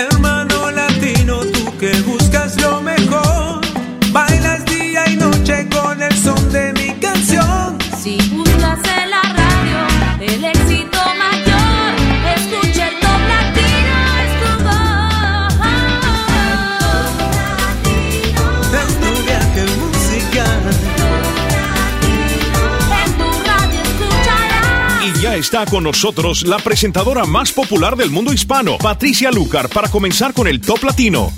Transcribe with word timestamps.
Hermano 0.00 0.39
está 25.50 25.66
con 25.66 25.82
nosotros 25.82 26.46
la 26.46 26.58
presentadora 26.58 27.24
más 27.24 27.50
popular 27.50 27.96
del 27.96 28.08
mundo 28.10 28.32
hispano, 28.32 28.78
Patricia 28.78 29.32
Lucar, 29.32 29.68
para 29.68 29.88
comenzar 29.88 30.32
con 30.32 30.46
el 30.46 30.60
Top 30.60 30.84
Latino. 30.84 31.32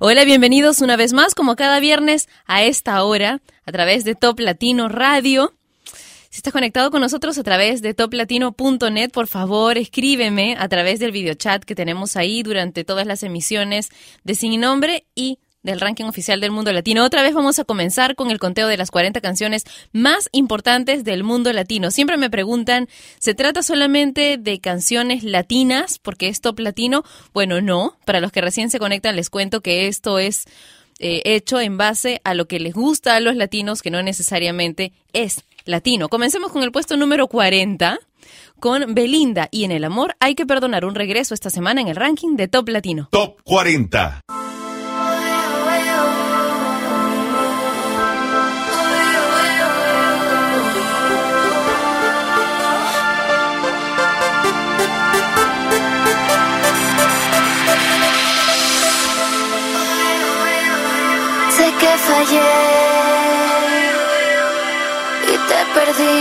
Hola, 0.00 0.24
bienvenidos 0.24 0.80
una 0.80 0.96
vez 0.96 1.12
más, 1.12 1.36
como 1.36 1.54
cada 1.54 1.78
viernes, 1.78 2.28
a 2.46 2.64
esta 2.64 3.04
hora, 3.04 3.40
a 3.64 3.70
través 3.70 4.02
de 4.02 4.16
Top 4.16 4.40
Latino 4.40 4.88
Radio. 4.88 5.54
Si 6.28 6.38
estás 6.38 6.52
conectado 6.52 6.90
con 6.90 7.02
nosotros 7.02 7.38
a 7.38 7.44
través 7.44 7.80
de 7.80 7.94
toplatino.net, 7.94 9.12
por 9.12 9.28
favor, 9.28 9.78
escríbeme 9.78 10.56
a 10.58 10.68
través 10.68 10.98
del 10.98 11.12
videochat 11.12 11.62
que 11.62 11.76
tenemos 11.76 12.16
ahí 12.16 12.42
durante 12.42 12.82
todas 12.82 13.06
las 13.06 13.22
emisiones 13.22 13.90
de 14.24 14.34
Sin 14.34 14.60
Nombre 14.60 15.06
y 15.14 15.38
del 15.64 15.80
ranking 15.80 16.04
oficial 16.04 16.40
del 16.40 16.52
mundo 16.52 16.72
latino. 16.72 17.04
Otra 17.04 17.22
vez 17.22 17.34
vamos 17.34 17.58
a 17.58 17.64
comenzar 17.64 18.14
con 18.14 18.30
el 18.30 18.38
conteo 18.38 18.68
de 18.68 18.76
las 18.76 18.92
40 18.92 19.20
canciones 19.20 19.64
más 19.92 20.28
importantes 20.30 21.02
del 21.02 21.24
mundo 21.24 21.52
latino. 21.52 21.90
Siempre 21.90 22.16
me 22.16 22.30
preguntan, 22.30 22.88
¿se 23.18 23.34
trata 23.34 23.64
solamente 23.64 24.36
de 24.38 24.60
canciones 24.60 25.24
latinas 25.24 25.98
porque 25.98 26.28
es 26.28 26.40
top 26.40 26.60
latino? 26.60 27.02
Bueno, 27.32 27.60
no. 27.60 27.96
Para 28.04 28.20
los 28.20 28.30
que 28.30 28.42
recién 28.42 28.70
se 28.70 28.78
conectan 28.78 29.16
les 29.16 29.30
cuento 29.30 29.60
que 29.60 29.88
esto 29.88 30.18
es 30.20 30.44
eh, 31.00 31.22
hecho 31.24 31.60
en 31.60 31.76
base 31.76 32.20
a 32.22 32.34
lo 32.34 32.46
que 32.46 32.60
les 32.60 32.74
gusta 32.74 33.16
a 33.16 33.20
los 33.20 33.34
latinos, 33.34 33.82
que 33.82 33.90
no 33.90 34.02
necesariamente 34.02 34.92
es 35.12 35.42
latino. 35.64 36.08
Comencemos 36.08 36.52
con 36.52 36.62
el 36.62 36.72
puesto 36.72 36.96
número 36.96 37.26
40 37.26 37.98
con 38.60 38.94
Belinda 38.94 39.48
y 39.50 39.64
en 39.64 39.72
el 39.72 39.84
amor 39.84 40.14
hay 40.20 40.34
que 40.34 40.46
perdonar 40.46 40.84
un 40.84 40.94
regreso 40.94 41.34
esta 41.34 41.50
semana 41.50 41.80
en 41.80 41.88
el 41.88 41.96
ranking 41.96 42.36
de 42.36 42.48
Top 42.48 42.68
Latino. 42.68 43.08
Top 43.10 43.38
40. 43.44 44.20
Que 61.84 61.98
fallé 62.08 62.52
y 65.32 65.34
te 65.48 65.60
perdí. 65.74 66.18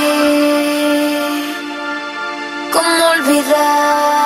¿Cómo 2.73 3.03
olvidar? 3.15 4.22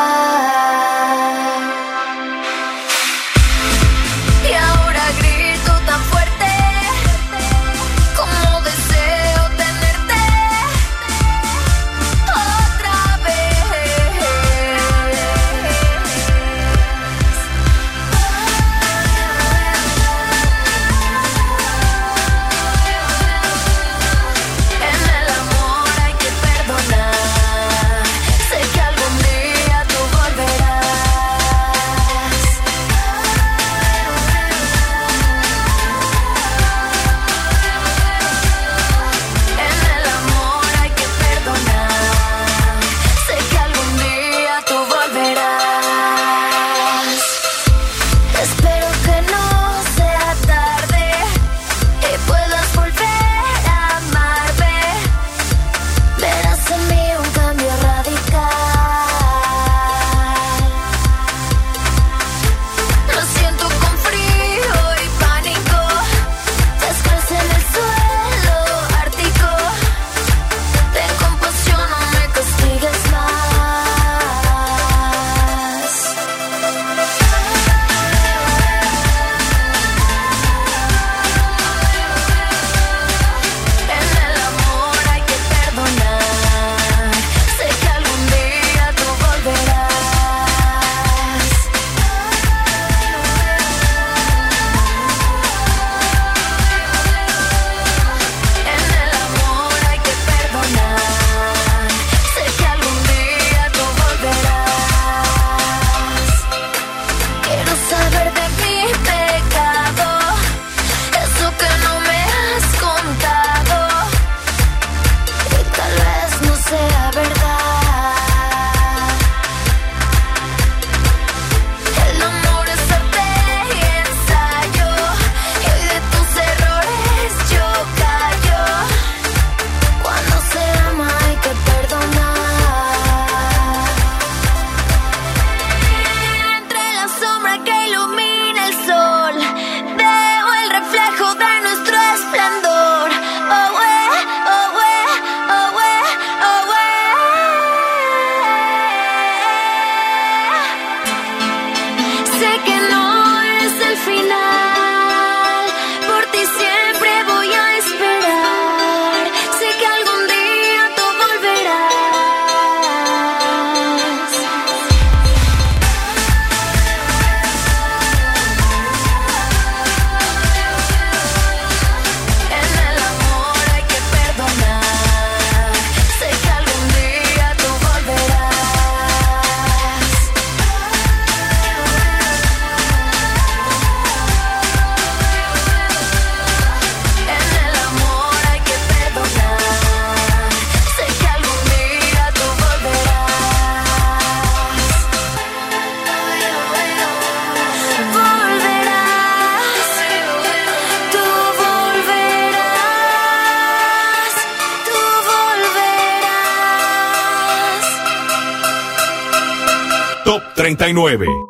39. 210.93 211.46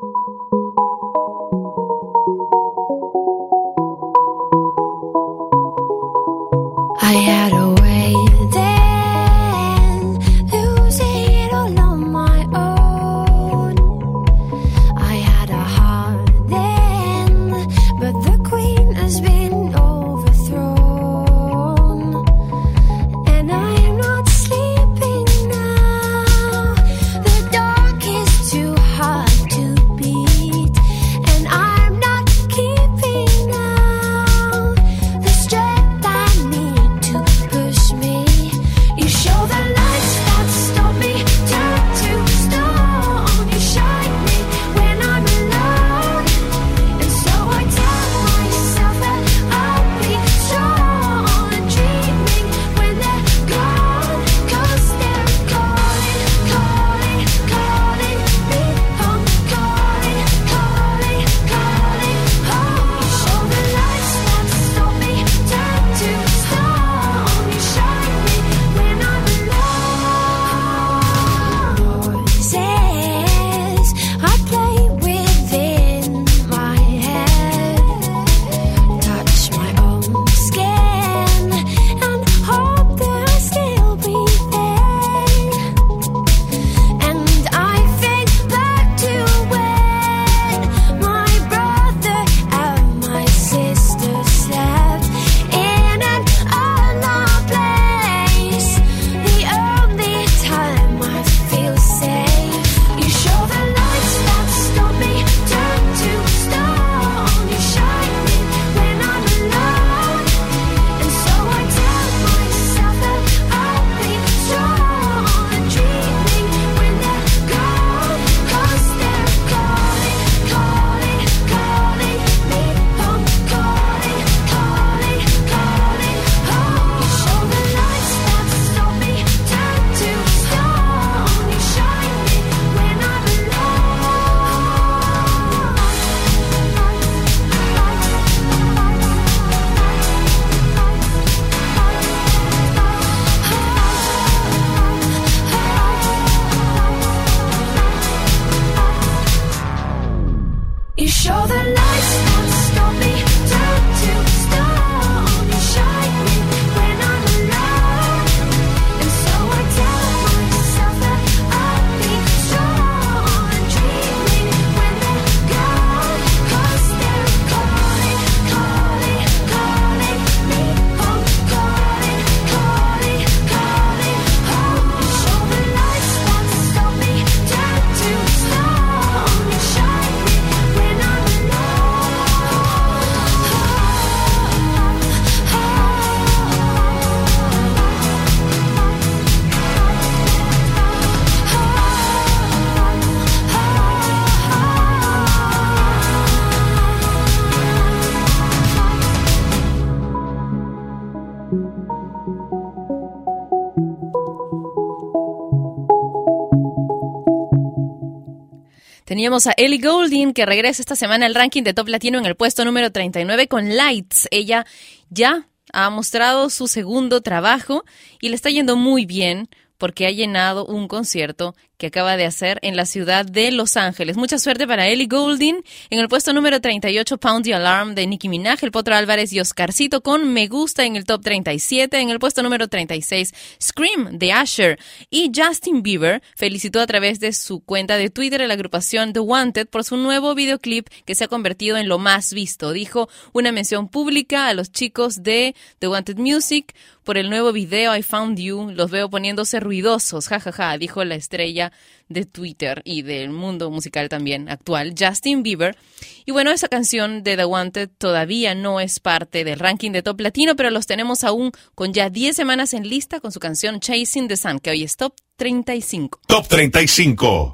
Teníamos 209.27 209.47
a 209.47 209.53
Ellie 209.57 209.79
Goulding 209.79 210.31
que 210.31 210.45
regresa 210.45 210.81
esta 210.81 210.95
semana 210.95 211.25
al 211.25 211.35
ranking 211.35 211.63
de 211.63 211.73
Top 211.73 211.89
Latino 211.89 212.17
en 212.17 212.25
el 212.25 212.37
puesto 212.37 212.63
número 212.63 212.93
39 212.93 213.49
con 213.49 213.75
Lights. 213.75 214.29
Ella 214.31 214.65
ya 215.09 215.49
ha 215.73 215.89
mostrado 215.89 216.49
su 216.49 216.69
segundo 216.69 217.19
trabajo 217.19 217.83
y 218.21 218.29
le 218.29 218.35
está 218.35 218.49
yendo 218.49 218.77
muy 218.77 219.05
bien 219.05 219.49
porque 219.77 220.07
ha 220.07 220.11
llenado 220.11 220.65
un 220.65 220.87
concierto 220.87 221.55
que 221.77 221.87
acaba 221.87 222.17
de 222.17 222.25
hacer 222.25 222.59
en 222.63 222.75
la 222.75 222.85
ciudad 222.85 223.25
de 223.25 223.51
Los 223.51 223.77
Ángeles. 223.77 224.17
Mucha 224.17 224.39
suerte 224.39 224.67
para 224.67 224.87
Ellie 224.87 225.07
Goulding. 225.07 225.63
En 225.89 225.99
el 225.99 226.07
puesto 226.07 226.33
número 226.33 226.59
38, 226.59 227.17
Pound 227.17 227.45
the 227.45 227.53
Alarm 227.53 227.93
de 227.93 228.07
Nicki 228.07 228.29
Minaj, 228.29 228.63
El 228.63 228.71
Potro 228.71 228.95
Álvarez 228.95 229.31
y 229.31 229.39
Oscarcito 229.39 230.01
con 230.01 230.33
Me 230.33 230.47
Gusta 230.47 230.85
en 230.85 230.95
el 230.95 231.05
top 231.05 231.21
37. 231.23 231.99
En 231.99 232.09
el 232.09 232.19
puesto 232.19 232.41
número 232.41 232.67
36, 232.67 233.33
Scream 233.61 234.17
de 234.17 234.33
Asher. 234.33 234.79
Y 235.11 235.31
Justin 235.33 235.83
Bieber 235.83 236.23
felicitó 236.35 236.79
a 236.79 236.87
través 236.87 237.19
de 237.19 237.31
su 237.31 237.59
cuenta 237.59 237.97
de 237.97 238.09
Twitter 238.09 238.41
a 238.41 238.47
la 238.47 238.55
agrupación 238.55 239.13
The 239.13 239.19
Wanted 239.19 239.67
por 239.67 239.83
su 239.83 239.97
nuevo 239.97 240.33
videoclip 240.33 240.87
que 241.05 241.13
se 241.13 241.25
ha 241.25 241.27
convertido 241.27 241.77
en 241.77 241.87
lo 241.87 241.99
más 241.99 242.33
visto. 242.33 242.71
Dijo 242.71 243.07
una 243.33 243.51
mención 243.51 243.87
pública 243.87 244.47
a 244.47 244.53
los 244.55 244.71
chicos 244.71 245.21
de 245.21 245.55
The 245.79 245.87
Wanted 245.87 246.17
Music 246.17 246.73
por 247.03 247.17
el 247.17 247.29
nuevo 247.29 247.53
video 247.53 247.95
I 247.95 248.01
Found 248.01 248.39
You. 248.39 248.71
Los 248.71 248.89
veo 248.89 249.09
poniéndose 249.09 249.59
ruidosos, 249.59 250.27
jajaja, 250.27 250.51
ja, 250.51 250.71
ja, 250.71 250.77
dijo 250.77 251.03
la 251.03 251.15
estrella 251.15 251.66
de 252.09 252.25
Twitter 252.25 252.81
y 252.85 253.01
del 253.01 253.29
mundo 253.29 253.69
musical 253.69 254.09
también 254.09 254.49
actual, 254.49 254.93
Justin 254.97 255.43
Bieber. 255.43 255.77
Y 256.25 256.31
bueno, 256.31 256.51
esa 256.51 256.67
canción 256.67 257.23
de 257.23 257.35
The 257.35 257.45
Wanted 257.45 257.89
todavía 257.97 258.55
no 258.55 258.79
es 258.79 258.99
parte 258.99 259.43
del 259.43 259.59
ranking 259.59 259.91
de 259.91 260.03
Top 260.03 260.19
Latino, 260.19 260.55
pero 260.55 260.69
los 260.69 260.87
tenemos 260.87 261.23
aún 261.23 261.51
con 261.75 261.93
ya 261.93 262.09
10 262.09 262.35
semanas 262.35 262.73
en 262.73 262.87
lista 262.87 263.19
con 263.19 263.31
su 263.31 263.39
canción 263.39 263.79
Chasing 263.79 264.27
the 264.27 264.37
Sun, 264.37 264.59
que 264.59 264.71
hoy 264.71 264.83
es 264.83 264.97
Top 264.97 265.13
35. 265.37 266.21
Top 266.27 266.47
35. 266.47 267.53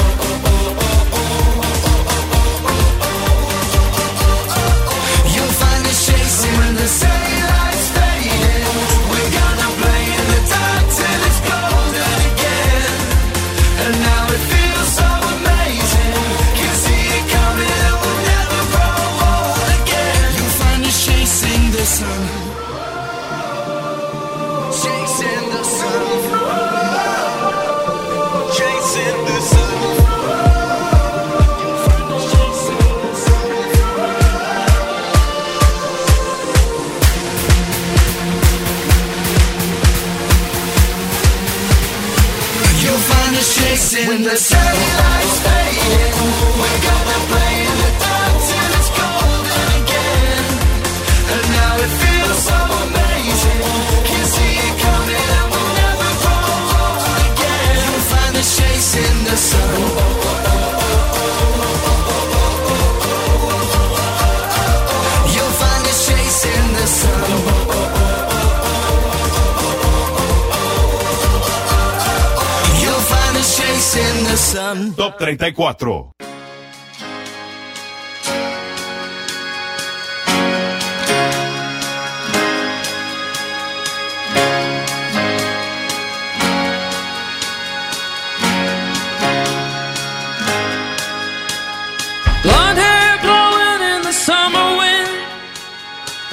Instagram. 74.71 74.95
Top 74.95 75.19
34. 75.19 76.11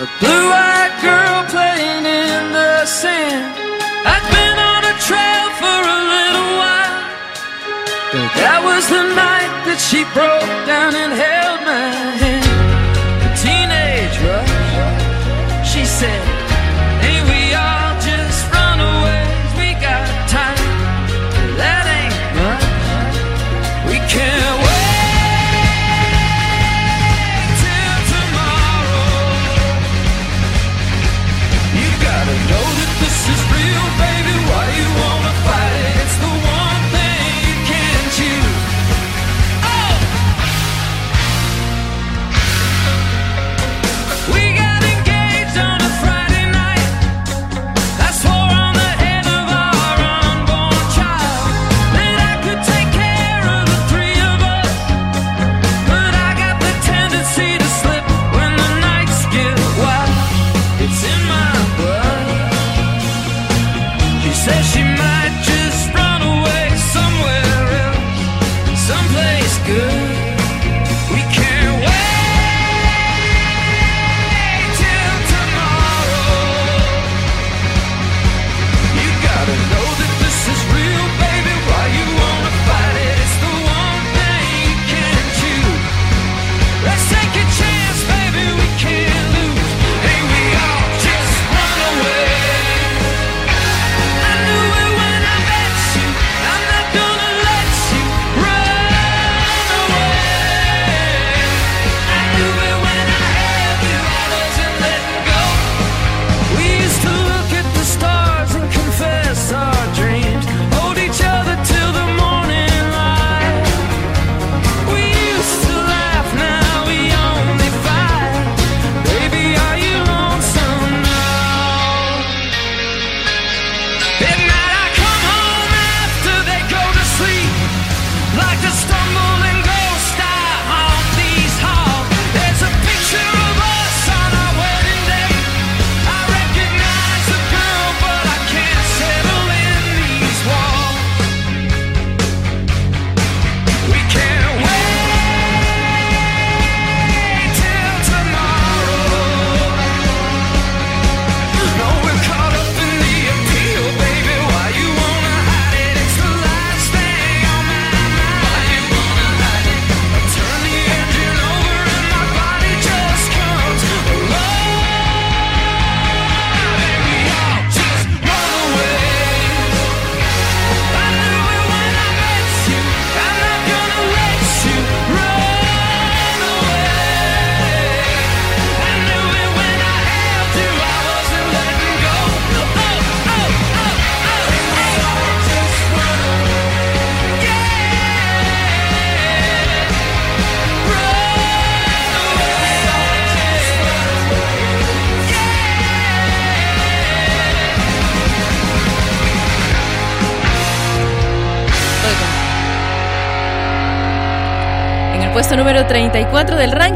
A 0.00 0.06
blue-eyed 0.20 1.02
girl 1.02 1.44
playing 1.50 2.06
in 2.06 2.52
the 2.52 2.86
sand. 2.86 3.58
That 8.36 8.60
was 8.62 8.84
the 8.88 9.04
night 9.14 9.52
that 9.66 9.80
she 9.80 10.04
broke 10.12 10.66
down 10.66 10.94
and 10.94 11.12
held 11.12 11.60
my 11.64 11.88
hand. 12.18 12.27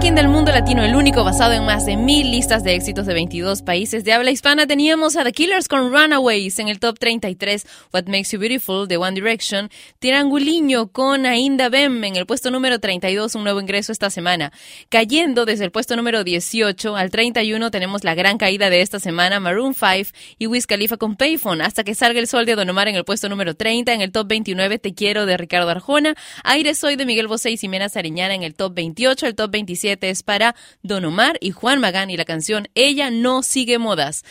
Ranking 0.02 0.14
del 0.16 0.26
mundo 0.26 0.50
latino, 0.50 0.82
el 0.82 0.97
basado 1.21 1.52
en 1.52 1.64
más 1.66 1.85
de 1.85 1.97
mil 1.97 2.31
listas 2.31 2.64
de 2.64 2.75
éxitos 2.75 3.04
de 3.07 3.12
22 3.12 3.61
países 3.62 4.02
de 4.02 4.14
habla 4.14 4.31
hispana, 4.31 4.66
teníamos 4.66 5.14
a 5.14 5.23
The 5.23 5.33
Killers 5.33 5.69
con 5.69 5.92
Runaways 5.92 6.59
en 6.59 6.69
el 6.69 6.81
top 6.81 6.99
33, 6.99 7.66
What 7.92 8.07
Makes 8.07 8.31
You 8.33 8.40
Beautiful 8.40 8.88
de 8.88 8.97
One 8.97 9.12
Direction, 9.12 9.71
Tiranguliño 9.99 10.88
con 10.88 11.26
Ainda 11.26 11.69
Bem 11.69 12.02
en 12.02 12.16
el 12.16 12.25
puesto 12.25 12.50
número 12.50 12.81
32, 12.81 13.35
un 13.35 13.45
nuevo 13.45 13.61
ingreso 13.61 13.92
esta 13.92 14.09
semana. 14.09 14.53
Cayendo 14.88 15.44
desde 15.44 15.66
el 15.66 15.70
puesto 15.70 15.96
número 15.96 16.25
18 16.25 16.96
al 16.96 17.11
31 17.11 17.70
tenemos 17.70 18.05
la 18.05 18.14
gran 18.14 18.38
caída 18.38 18.70
de 18.70 18.81
esta 18.81 18.98
semana, 18.98 19.38
Maroon 19.38 19.75
5 19.75 20.16
y 20.38 20.46
Wiz 20.46 20.66
Khalifa 20.66 20.96
con 20.96 21.16
Payphone, 21.16 21.62
hasta 21.62 21.85
que 21.85 21.94
salga 21.94 22.20
el 22.20 22.27
sol 22.27 22.46
de 22.46 22.57
Don 22.57 22.70
Omar 22.70 22.88
en 22.88 22.96
el 22.96 23.05
puesto 23.05 23.29
número 23.29 23.55
30, 23.55 23.92
en 23.92 24.01
el 24.01 24.12
top 24.12 24.29
29 24.29 24.79
Te 24.79 24.94
Quiero 24.94 25.27
de 25.27 25.37
Ricardo 25.37 25.68
Arjona, 25.68 26.14
Aire 26.42 26.75
Soy 26.75 26.96
de 26.96 27.05
Miguel 27.05 27.29
Bosé 27.29 27.51
y 27.51 27.59
Ximena 27.59 27.90
Sariñana 27.90 28.35
en 28.35 28.42
el 28.42 28.55
top 28.55 28.75
28, 28.75 29.27
el 29.27 29.35
top 29.35 29.51
27 29.51 30.09
es 30.09 30.22
para 30.22 30.57
Don 30.83 31.01
Omar 31.04 31.38
y 31.40 31.50
Juan 31.50 31.80
Magán 31.80 32.10
y 32.10 32.16
la 32.16 32.24
canción 32.24 32.68
Ella 32.74 33.10
no 33.10 33.42
sigue 33.42 33.78
modas. 33.78 34.24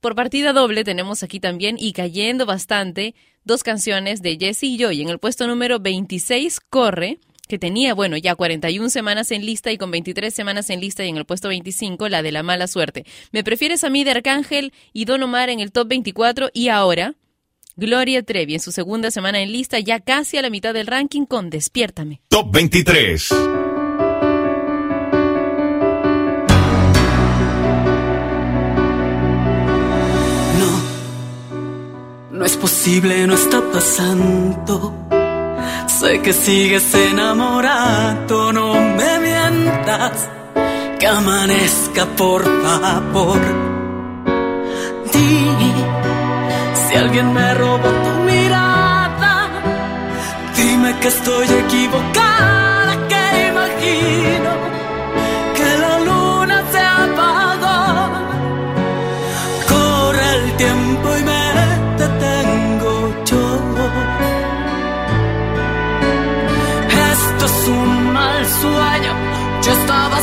Por 0.00 0.14
partida 0.14 0.52
doble 0.52 0.84
tenemos 0.84 1.22
aquí 1.22 1.40
también 1.40 1.76
y 1.78 1.92
cayendo 1.92 2.46
bastante 2.46 3.14
dos 3.44 3.62
canciones 3.62 4.20
de 4.22 4.36
Jesse 4.38 4.64
y 4.64 4.78
Joy. 4.78 5.02
En 5.02 5.08
el 5.08 5.18
puesto 5.18 5.46
número 5.46 5.80
26 5.80 6.60
Corre, 6.60 7.18
que 7.48 7.58
tenía, 7.58 7.94
bueno, 7.94 8.16
ya 8.16 8.34
41 8.34 8.90
semanas 8.90 9.30
en 9.30 9.44
lista 9.44 9.72
y 9.72 9.78
con 9.78 9.90
23 9.90 10.32
semanas 10.32 10.70
en 10.70 10.80
lista 10.80 11.04
y 11.04 11.08
en 11.08 11.16
el 11.16 11.24
puesto 11.24 11.48
25 11.48 12.08
la 12.08 12.22
de 12.22 12.32
la 12.32 12.42
mala 12.42 12.66
suerte. 12.66 13.04
Me 13.32 13.44
prefieres 13.44 13.84
a 13.84 13.90
mí 13.90 14.04
de 14.04 14.12
Arcángel 14.12 14.72
y 14.92 15.04
Don 15.04 15.22
Omar 15.22 15.50
en 15.50 15.60
el 15.60 15.72
top 15.72 15.88
24 15.88 16.50
y 16.52 16.68
ahora 16.68 17.14
Gloria 17.76 18.22
Trevi 18.22 18.54
en 18.54 18.60
su 18.60 18.72
segunda 18.72 19.10
semana 19.10 19.40
en 19.40 19.52
lista 19.52 19.80
ya 19.80 20.00
casi 20.00 20.36
a 20.36 20.42
la 20.42 20.50
mitad 20.50 20.74
del 20.74 20.86
ranking 20.86 21.26
con 21.26 21.50
Despiértame. 21.50 22.20
Top 22.28 22.52
23. 22.52 23.30
No, 32.34 32.44
es 32.44 32.56
posible, 32.56 33.28
no 33.28 33.34
está 33.34 33.60
pasando. 33.72 34.92
Sé 35.86 36.20
que 36.20 36.32
sigues 36.32 36.92
enamorado, 36.92 38.52
no 38.52 38.74
me 38.74 39.20
mientas. 39.20 40.28
Que 40.98 41.06
amanezca, 41.06 42.06
por 42.16 42.42
favor. 42.42 43.40
Di 45.12 45.46
si 46.88 46.96
alguien 46.96 47.32
me 47.32 47.54
robó 47.54 47.88
tu 48.04 48.14
mirada. 48.24 49.48
Dime 50.56 50.98
que 50.98 51.08
estoy 51.08 51.46
equivocada, 51.46 52.96
que 53.10 53.46
imagino 53.52 54.53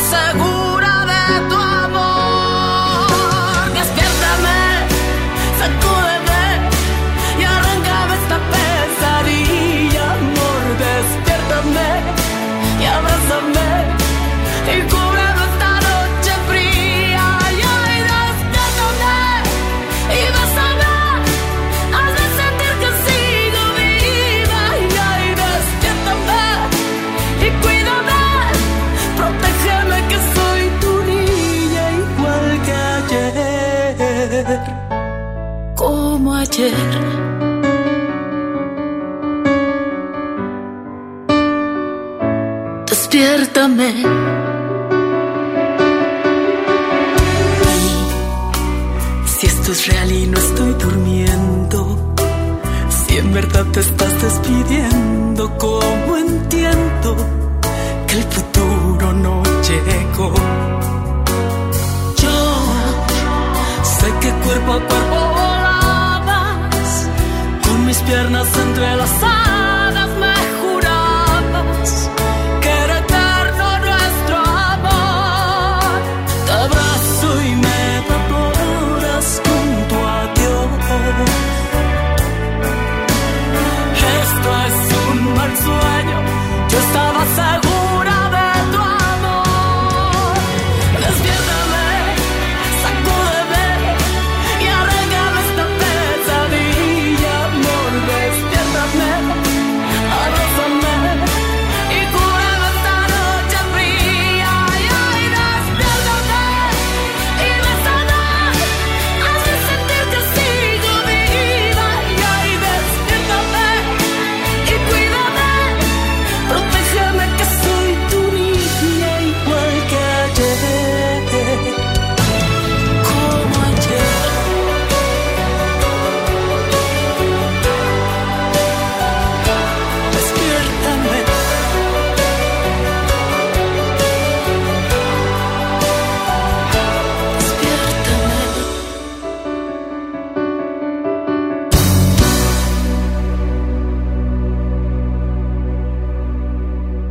estaba 0.02 0.32
segura 0.32 0.61
Como 36.12 36.34
ayer. 36.34 36.74
Despiértame. 42.86 43.90
Si 49.24 49.46
esto 49.46 49.72
es 49.72 49.86
real 49.86 50.12
y 50.12 50.26
no 50.26 50.36
estoy 50.36 50.74
durmiendo, 50.74 52.14
si 52.90 53.16
en 53.16 53.32
verdad 53.32 53.64
te 53.72 53.80
estás 53.80 54.22
despidiendo, 54.22 55.56
¿cómo 55.56 56.18
entiendo 56.18 57.41
con 68.12 68.32
mis 68.32 68.50
piernas 68.78 69.31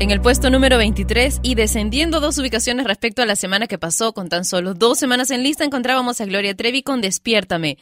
En 0.01 0.09
el 0.09 0.19
puesto 0.19 0.49
número 0.49 0.79
23 0.79 1.41
y 1.43 1.53
descendiendo 1.53 2.19
dos 2.19 2.39
ubicaciones 2.39 2.87
respecto 2.87 3.21
a 3.21 3.27
la 3.27 3.35
semana 3.35 3.67
que 3.67 3.77
pasó, 3.77 4.13
con 4.13 4.29
tan 4.29 4.45
solo 4.45 4.73
dos 4.73 4.97
semanas 4.97 5.29
en 5.29 5.43
lista, 5.43 5.63
encontrábamos 5.63 6.19
a 6.19 6.25
Gloria 6.25 6.55
Trevi 6.55 6.81
con 6.81 7.01
Despiértame. 7.01 7.77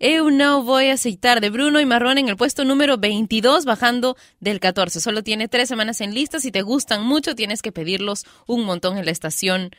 Eu 0.00 0.32
no 0.32 0.64
voy 0.64 0.88
a 0.88 0.94
aceitar 0.94 1.40
de 1.40 1.48
Bruno 1.48 1.78
y 1.78 1.86
Marrón 1.86 2.18
en 2.18 2.28
el 2.28 2.36
puesto 2.36 2.64
número 2.64 2.98
22, 2.98 3.66
bajando 3.66 4.16
del 4.40 4.58
14. 4.58 5.00
Solo 5.00 5.22
tiene 5.22 5.46
tres 5.46 5.68
semanas 5.68 6.00
en 6.00 6.12
lista. 6.12 6.40
Si 6.40 6.50
te 6.50 6.62
gustan 6.62 7.04
mucho, 7.04 7.36
tienes 7.36 7.62
que 7.62 7.70
pedirlos 7.70 8.24
un 8.48 8.64
montón 8.64 8.98
en 8.98 9.04
la 9.04 9.12
estación 9.12 9.70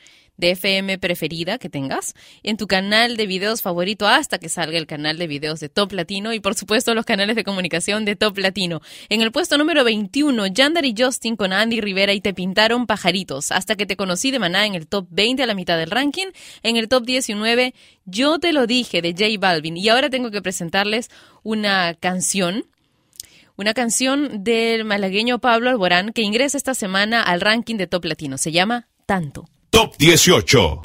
de 0.42 0.52
FM 0.52 0.98
preferida 0.98 1.60
que 1.60 1.70
tengas, 1.70 2.16
en 2.44 2.58
tu 2.58 2.68
canal 2.68 3.16
de 3.16 3.28
videos 3.28 3.62
favorito 3.62 4.08
hasta 4.08 4.40
que 4.40 4.50
salga 4.50 4.78
el 4.78 4.88
canal 4.88 5.18
de 5.18 5.28
videos 5.28 5.60
de 5.60 5.70
Top 5.70 5.94
Latino 5.94 6.34
y 6.34 6.40
por 6.40 6.56
supuesto 6.56 6.94
los 6.94 7.06
canales 7.06 7.36
de 7.36 7.44
comunicación 7.44 8.04
de 8.04 8.16
Top 8.16 8.38
Latino. 8.40 8.82
En 9.10 9.22
el 9.22 9.32
puesto 9.32 9.58
número 9.58 9.84
21, 9.84 10.48
Yandar 10.48 10.84
y 10.84 10.96
Justin 10.98 11.36
con 11.36 11.54
Andy 11.54 11.80
Rivera 11.80 12.14
y 12.14 12.22
te 12.22 12.34
pintaron 12.34 12.88
pajaritos 12.88 13.52
hasta 13.52 13.76
que 13.76 13.86
te 13.86 13.96
conocí 13.96 14.32
de 14.32 14.40
maná 14.40 14.66
en 14.66 14.74
el 14.74 14.88
top 14.88 15.08
20 15.12 15.44
a 15.44 15.46
la 15.46 15.54
mitad 15.54 15.78
del 15.78 15.92
ranking. 15.92 16.28
En 16.64 16.76
el 16.76 16.90
top 16.90 17.06
19, 17.06 17.74
Yo 18.06 18.40
te 18.40 18.52
lo 18.52 18.66
dije 18.66 19.02
de 19.04 19.12
J 19.12 19.40
Balvin 19.40 19.78
y 19.78 19.88
ahora 19.90 20.10
tengo 20.10 20.32
que 20.32 20.42
presentarles 20.42 21.10
una 21.44 21.94
canción 21.94 22.66
una 23.58 23.76
canción 23.76 24.44
del 24.44 24.86
malagueño 24.86 25.38
Pablo 25.38 25.70
Alborán 25.70 26.14
que 26.14 26.24
ingresa 26.24 26.58
esta 26.58 26.74
semana 26.74 27.22
al 27.22 27.42
ranking 27.42 27.76
de 27.76 27.86
Top 27.86 28.06
Latino. 28.06 28.40
Se 28.40 28.52
llama 28.52 28.88
Tanto. 29.06 29.46
Top 29.72 29.96
18. 29.98 30.82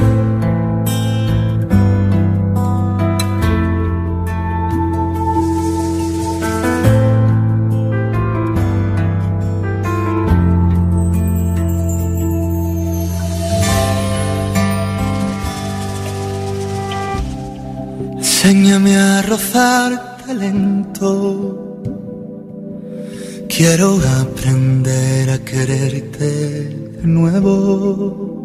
Enséñame 18.19 18.97
a 18.97 19.23
rozarte 19.23 20.33
lento. 20.33 21.11
Quiero 23.49 23.99
aprender 24.21 25.31
a 25.31 25.39
quererte 25.45 26.31
de 27.01 27.03
nuevo. 27.03 28.36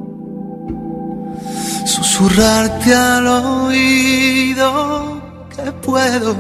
Susurrarte 1.86 2.94
al 2.94 3.28
oído 3.28 5.22
que 5.56 5.72
puedo. 5.72 6.36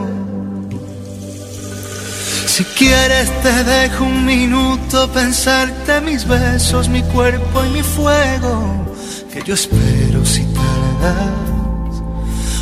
Si 2.48 2.64
quieres 2.66 3.30
te 3.42 3.64
dejo 3.64 4.04
un 4.04 4.26
minuto 4.26 5.10
pensarte 5.12 6.02
mis 6.02 6.28
besos, 6.28 6.90
mi 6.90 7.02
cuerpo 7.04 7.66
y 7.66 7.70
mi 7.70 7.84
fuego. 7.84 8.86
Que 9.34 9.42
yo 9.44 9.54
espero 9.54 10.26
si 10.26 10.44
tardas 10.44 11.52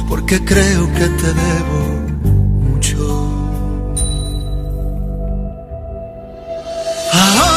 porque 0.10 0.44
creo 0.44 0.92
que 0.94 1.08
te 1.08 1.34
debo 1.34 1.82
mucho. 2.64 3.00
Ahora 7.14 7.49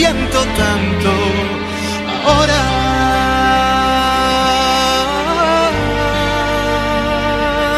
siento 0.00 0.40
tanto. 0.62 1.10
Ahora 2.26 2.62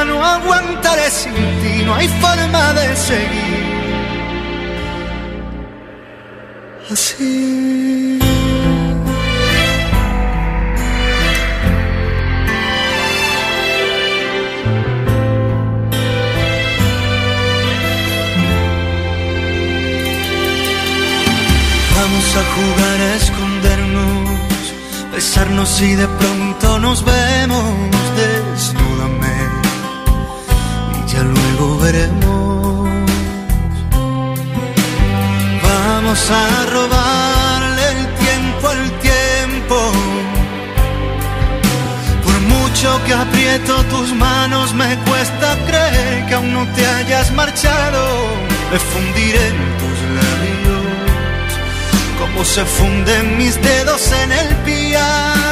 no 0.08 0.16
aguantaré 0.34 1.10
sin 1.10 1.34
ti, 1.60 1.84
no 1.84 1.94
hay 1.96 2.08
forma 2.22 2.64
de 2.78 2.96
seguir 3.08 3.62
así. 6.92 8.01
Besarnos 25.42 25.80
y 25.80 25.94
de 25.94 26.06
pronto 26.06 26.78
nos 26.78 27.04
vemos. 27.04 27.64
Desnúdame 28.16 29.36
y 30.94 31.12
ya 31.12 31.22
luego 31.22 31.78
veremos. 31.78 32.88
Vamos 35.62 36.30
a 36.30 36.66
robarle 36.70 37.82
el 37.90 38.14
tiempo 38.24 38.68
al 38.68 38.90
tiempo. 39.00 39.92
Por 42.24 42.40
mucho 42.40 43.00
que 43.04 43.14
aprieto 43.14 43.84
tus 43.84 44.14
manos, 44.14 44.74
me 44.74 44.96
cuesta 44.98 45.56
creer 45.66 46.26
que 46.26 46.34
aún 46.34 46.52
no 46.52 46.66
te 46.74 46.86
hayas 46.86 47.32
marchado. 47.32 48.02
Me 48.70 48.78
fundiré 48.78 49.48
en 49.48 49.82
labios, 49.82 49.91
como 52.32 52.44
se 52.44 52.64
funden 52.64 53.36
mis 53.36 53.60
dedos 53.60 54.10
en 54.12 54.32
el 54.32 54.56
piano. 54.64 55.51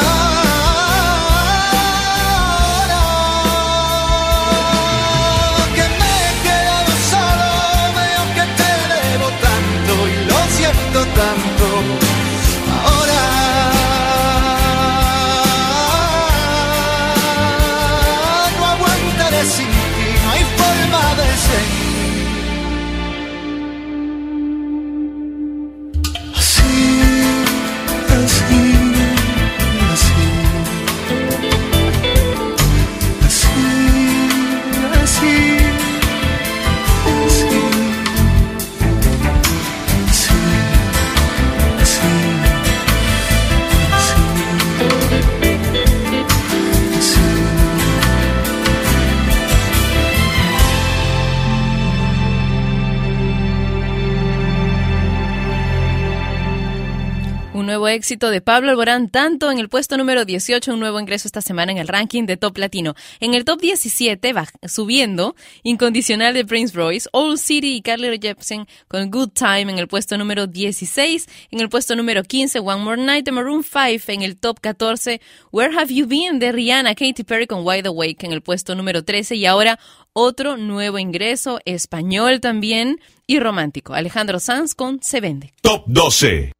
éxito 57.91 58.29
de 58.29 58.41
Pablo 58.41 58.71
Alborán, 58.71 59.09
tanto 59.09 59.51
en 59.51 59.59
el 59.59 59.69
puesto 59.69 59.97
número 59.97 60.25
18, 60.25 60.73
un 60.73 60.79
nuevo 60.79 60.99
ingreso 60.99 61.27
esta 61.27 61.41
semana 61.41 61.71
en 61.71 61.77
el 61.77 61.87
ranking 61.87 62.25
de 62.25 62.37
Top 62.37 62.57
Latino. 62.57 62.95
En 63.19 63.33
el 63.33 63.45
top 63.45 63.61
17, 63.61 64.33
va 64.33 64.47
subiendo, 64.67 65.35
Incondicional 65.63 66.33
de 66.33 66.45
Prince 66.45 66.75
Royce, 66.75 67.09
Old 67.11 67.37
City 67.37 67.75
y 67.75 67.81
Carly 67.81 68.19
Jepsen 68.19 68.67
con 68.87 69.11
Good 69.11 69.29
Time 69.29 69.71
en 69.71 69.79
el 69.79 69.87
puesto 69.87 70.17
número 70.17 70.47
16. 70.47 71.27
En 71.51 71.59
el 71.59 71.69
puesto 71.69 71.95
número 71.95 72.23
15, 72.23 72.59
One 72.59 72.83
More 72.83 73.01
Night 73.01 73.25
de 73.25 73.31
Maroon 73.31 73.63
5. 73.63 74.11
En 74.11 74.21
el 74.21 74.37
top 74.37 74.59
14, 74.59 75.21
Where 75.51 75.75
Have 75.77 75.93
You 75.93 76.07
Been 76.07 76.39
de 76.39 76.51
Rihanna, 76.51 76.95
Katy 76.95 77.23
Perry 77.23 77.47
con 77.47 77.65
Wide 77.65 77.87
Awake 77.87 78.25
en 78.25 78.31
el 78.31 78.41
puesto 78.41 78.75
número 78.75 79.03
13. 79.03 79.35
Y 79.35 79.45
ahora 79.45 79.79
otro 80.13 80.57
nuevo 80.57 80.99
ingreso, 80.99 81.59
español 81.65 82.41
también 82.41 82.99
y 83.27 83.39
romántico. 83.39 83.93
Alejandro 83.93 84.39
Sanz 84.39 84.75
con 84.75 85.01
Se 85.01 85.21
Vende. 85.21 85.53
Top 85.61 85.83
12. 85.87 86.51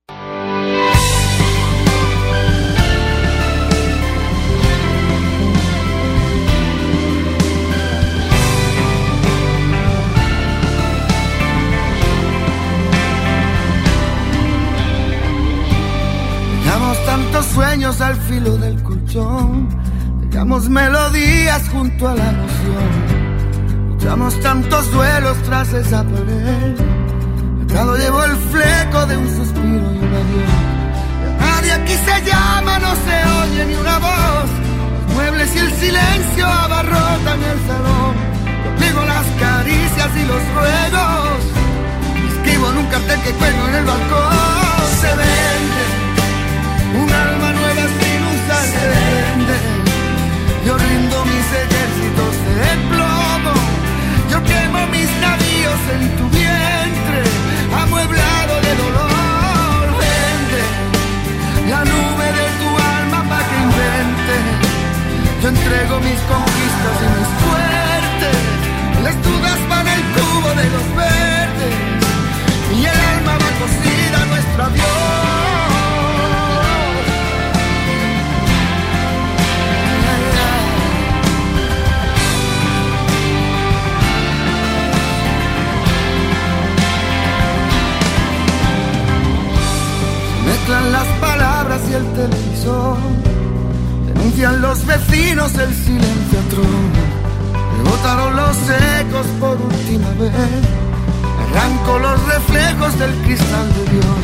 Sueños 17.61 18.01
al 18.01 18.15
filo 18.15 18.57
del 18.57 18.81
colchón. 18.81 19.69
Dejamos 20.21 20.67
melodías 20.67 21.61
junto 21.69 22.07
a 22.07 22.15
la 22.15 22.27
emoción. 22.35 22.89
Luchamos 23.89 24.39
tantos 24.39 24.91
duelos 24.91 25.37
tras 25.43 25.71
esa 25.71 26.03
pared. 26.03 26.75
Atado 27.63 27.95
llevo 27.97 28.23
el 28.23 28.35
fleco 28.53 29.05
de 29.05 29.15
un 29.17 29.27
suspiro 29.37 29.87
y 29.95 29.99
un 30.05 30.13
adiós. 30.21 30.53
Nadie 31.39 31.71
aquí 31.73 31.95
se 32.07 32.15
llama, 32.29 32.79
no 32.79 32.91
se 33.05 33.15
oye 33.41 33.65
ni 33.69 33.75
una 33.75 33.97
voz. 33.99 34.49
Los 35.05 35.15
muebles 35.15 35.55
y 35.55 35.59
el 35.59 35.71
silencio 35.83 36.47
abarrotan 36.47 37.39
el 37.51 37.59
salón. 37.69 38.13
Conmigo 38.65 38.99
las 39.13 39.27
caricias 39.39 40.11
y 40.21 40.23
los 40.31 40.41
ruegos. 40.55 41.39
Escribo 42.31 42.71
en 42.71 42.77
un 42.77 42.87
cartel 42.87 43.19
que 43.21 43.31
cuelgo 43.33 43.67
en 43.67 43.75
el 43.75 43.85
balcón. 43.85 44.81
Se 44.99 45.09
vende 45.09 46.00
un 46.95 47.09
alma 47.11 47.53
nueva 47.53 47.85
sin. 47.99 48.21
Se 48.51 48.87
vende. 48.93 49.55
Yo 50.65 50.77
rindo 50.77 51.25
mis 51.25 51.47
ejércitos 51.63 52.33
de 52.59 52.69
plomo. 52.91 53.53
Yo 54.29 54.43
quemo 54.43 54.85
mis 54.87 55.09
navíos 55.25 55.81
en 55.95 56.03
tu 56.17 56.29
vientre, 56.29 57.21
amueblado 57.81 58.53
de 58.65 58.71
dolor. 58.83 59.83
Vende 60.03 60.61
la 61.71 61.81
nube 61.85 62.27
de 62.39 62.47
tu 62.59 62.69
alma 62.97 63.19
para 63.29 63.47
que 63.49 63.55
invente. 63.67 64.35
Yo 65.41 65.47
entrego 65.49 65.99
mis 66.01 66.19
conquistas 66.31 66.95
y 67.05 67.07
mis 67.17 67.31
fuertes. 67.41 68.39
Las 69.05 69.15
dudas 69.23 69.59
van 69.69 69.87
al 69.87 70.03
cubo 70.15 70.49
de 70.61 70.67
los 70.75 70.87
verdes. 70.95 71.75
Y 72.77 72.85
el 72.85 72.99
alma 73.15 73.33
va 73.41 73.49
cocida 73.61 74.21
a 74.21 74.25
nuestro 74.25 74.63
adiós. 74.65 75.20
Mezclan 90.61 90.91
las 90.91 91.07
palabras 91.19 91.81
y 91.89 91.93
el 91.95 92.05
televisor. 92.13 92.97
Denuncian 94.05 94.61
los 94.61 94.85
vecinos 94.85 95.55
el 95.55 95.73
silencio 95.73 96.39
atroz. 96.45 96.67
Me 97.77 97.89
botaron 97.89 98.35
los 98.35 98.57
ecos 98.99 99.25
por 99.39 99.59
última 99.59 100.09
vez. 100.19 100.31
Arranco 101.41 101.97
los 101.97 102.27
reflejos 102.27 102.99
del 102.99 103.11
cristal 103.23 103.67
de 103.73 103.91
Dios. 103.91 104.21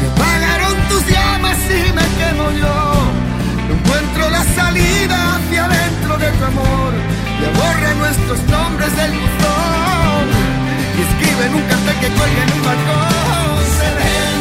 Se 0.00 0.04
apagaron 0.10 0.74
tus 0.88 1.06
llamas 1.06 1.58
y 1.70 1.92
me 1.92 2.06
quemo 2.18 2.50
yo. 2.50 2.76
No 3.68 3.74
encuentro 3.74 4.30
la 4.30 4.42
salida 4.56 5.36
hacia 5.36 5.66
adentro 5.66 6.18
de 6.18 6.30
tu 6.32 6.44
amor. 6.46 6.92
Le 7.40 7.48
borra 7.58 7.94
nuestros 7.94 8.42
nombres 8.50 8.96
del 8.96 9.10
buzón. 9.12 10.26
Y 10.96 11.00
escribe 11.06 11.46
en 11.46 11.54
un 11.54 11.62
cartel 11.62 11.96
que 12.00 12.08
cuelga 12.08 12.42
en 12.42 12.52
un 12.54 12.62
balcón. 12.64 13.64
Se 13.78 14.33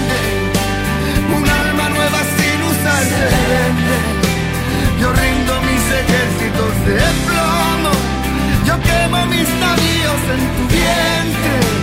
Yo 4.99 5.11
rindo 5.11 5.61
mis 5.61 5.85
ejércitos 6.01 6.73
de 6.87 6.99
plomo. 7.27 7.91
Yo 8.65 8.79
quemo 8.81 9.25
mis 9.25 9.49
navíos 9.59 10.21
en 10.33 10.41
tu 10.55 10.63
vientre. 10.73 11.82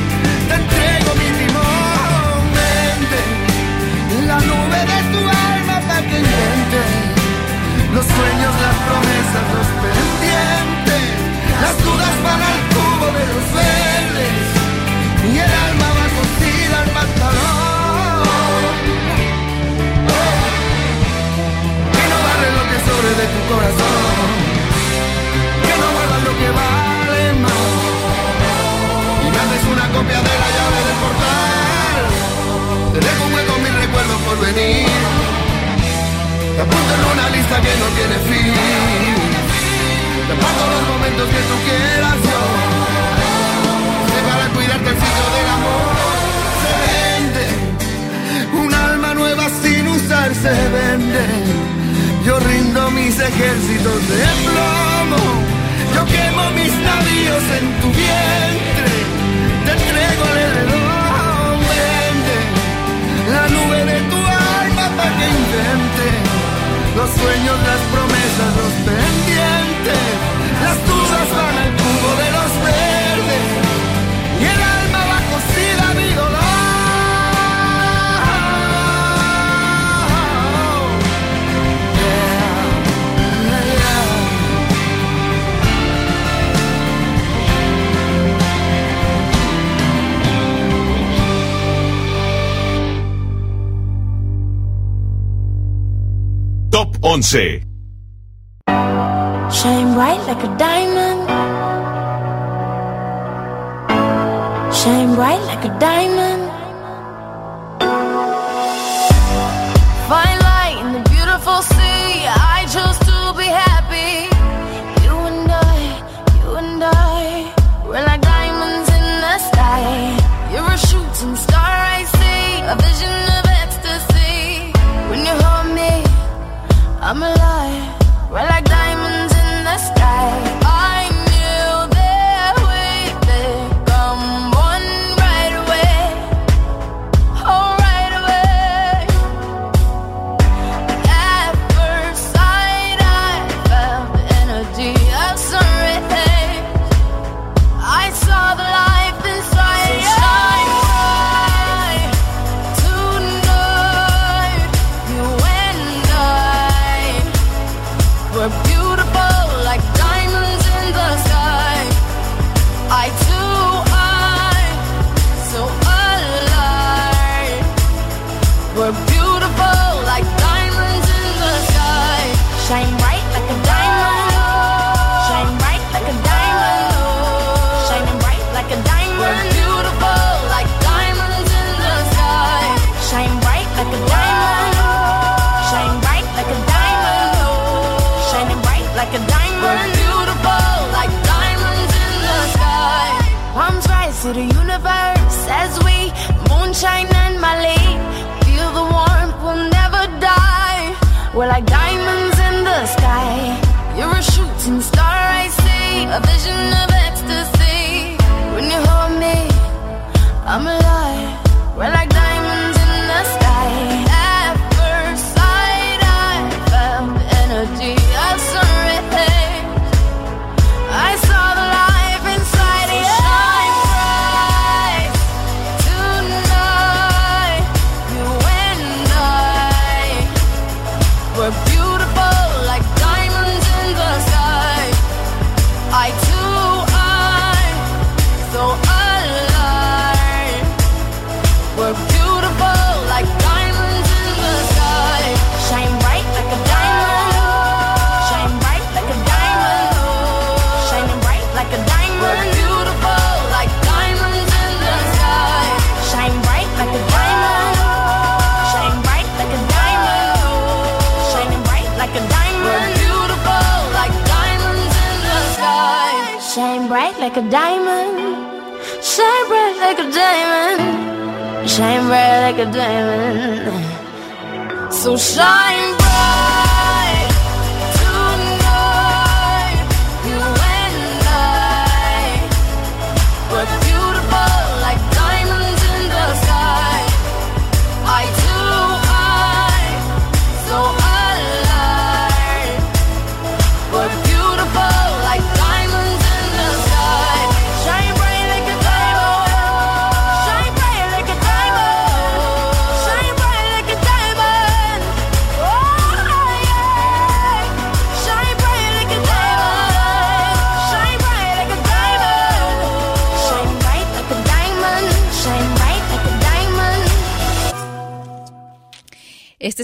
I'm 127.11 127.25
alive. 127.25 127.50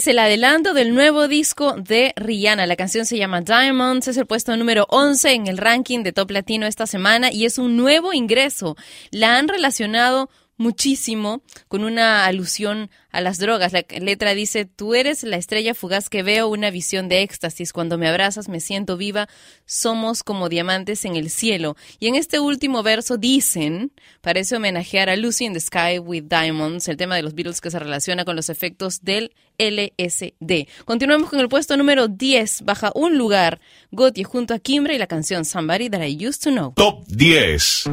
el 0.06 0.18
adelanto 0.18 0.74
del 0.74 0.94
nuevo 0.94 1.28
disco 1.28 1.72
de 1.72 2.12
Rihanna. 2.16 2.66
La 2.66 2.76
canción 2.76 3.06
se 3.06 3.18
llama 3.18 3.40
Diamonds, 3.40 4.08
es 4.08 4.16
el 4.16 4.26
puesto 4.26 4.56
número 4.56 4.86
11 4.90 5.32
en 5.32 5.46
el 5.46 5.58
ranking 5.58 6.02
de 6.02 6.12
Top 6.12 6.30
Latino 6.30 6.66
esta 6.66 6.86
semana 6.86 7.32
y 7.32 7.44
es 7.44 7.58
un 7.58 7.76
nuevo 7.76 8.12
ingreso. 8.12 8.76
La 9.10 9.36
han 9.36 9.48
relacionado 9.48 10.30
muchísimo 10.56 11.42
con 11.68 11.84
una 11.84 12.26
alusión 12.26 12.90
a 13.10 13.20
las 13.20 13.38
drogas. 13.38 13.72
La 13.72 13.84
letra 14.00 14.34
dice, 14.34 14.64
tú 14.64 14.94
eres 14.94 15.22
la 15.22 15.36
estrella 15.36 15.74
fugaz 15.74 16.08
que 16.08 16.22
veo, 16.22 16.48
una 16.48 16.70
visión 16.70 17.08
de 17.08 17.22
éxtasis. 17.22 17.72
Cuando 17.72 17.98
me 17.98 18.08
abrazas 18.08 18.48
me 18.48 18.60
siento 18.60 18.96
viva, 18.96 19.28
somos 19.64 20.22
como 20.22 20.48
diamantes 20.48 21.04
en 21.04 21.16
el 21.16 21.30
cielo. 21.30 21.76
Y 21.98 22.08
en 22.08 22.14
este 22.14 22.40
último 22.40 22.82
verso 22.82 23.16
dicen, 23.16 23.92
parece 24.20 24.56
homenajear 24.56 25.08
a 25.08 25.16
Lucy 25.16 25.46
in 25.46 25.52
the 25.52 25.60
Sky 25.60 25.98
with 25.98 26.24
Diamonds, 26.24 26.88
el 26.88 26.96
tema 26.96 27.16
de 27.16 27.22
los 27.22 27.34
Beatles 27.34 27.60
que 27.60 27.70
se 27.70 27.78
relaciona 27.78 28.24
con 28.24 28.36
los 28.36 28.48
efectos 28.50 29.02
del 29.02 29.32
LSD. 29.58 30.68
Continuamos 30.84 31.30
con 31.30 31.40
el 31.40 31.48
puesto 31.48 31.76
número 31.76 32.08
10, 32.08 32.62
baja 32.62 32.92
un 32.94 33.16
lugar, 33.16 33.60
Gotti 33.90 34.22
junto 34.22 34.54
a 34.54 34.58
Kimbra 34.58 34.94
y 34.94 34.98
la 34.98 35.06
canción 35.06 35.44
Somebody 35.44 35.88
That 35.90 36.02
I 36.02 36.26
Used 36.26 36.42
to 36.42 36.50
Know. 36.50 36.72
Top 36.74 37.06
10. 37.08 37.84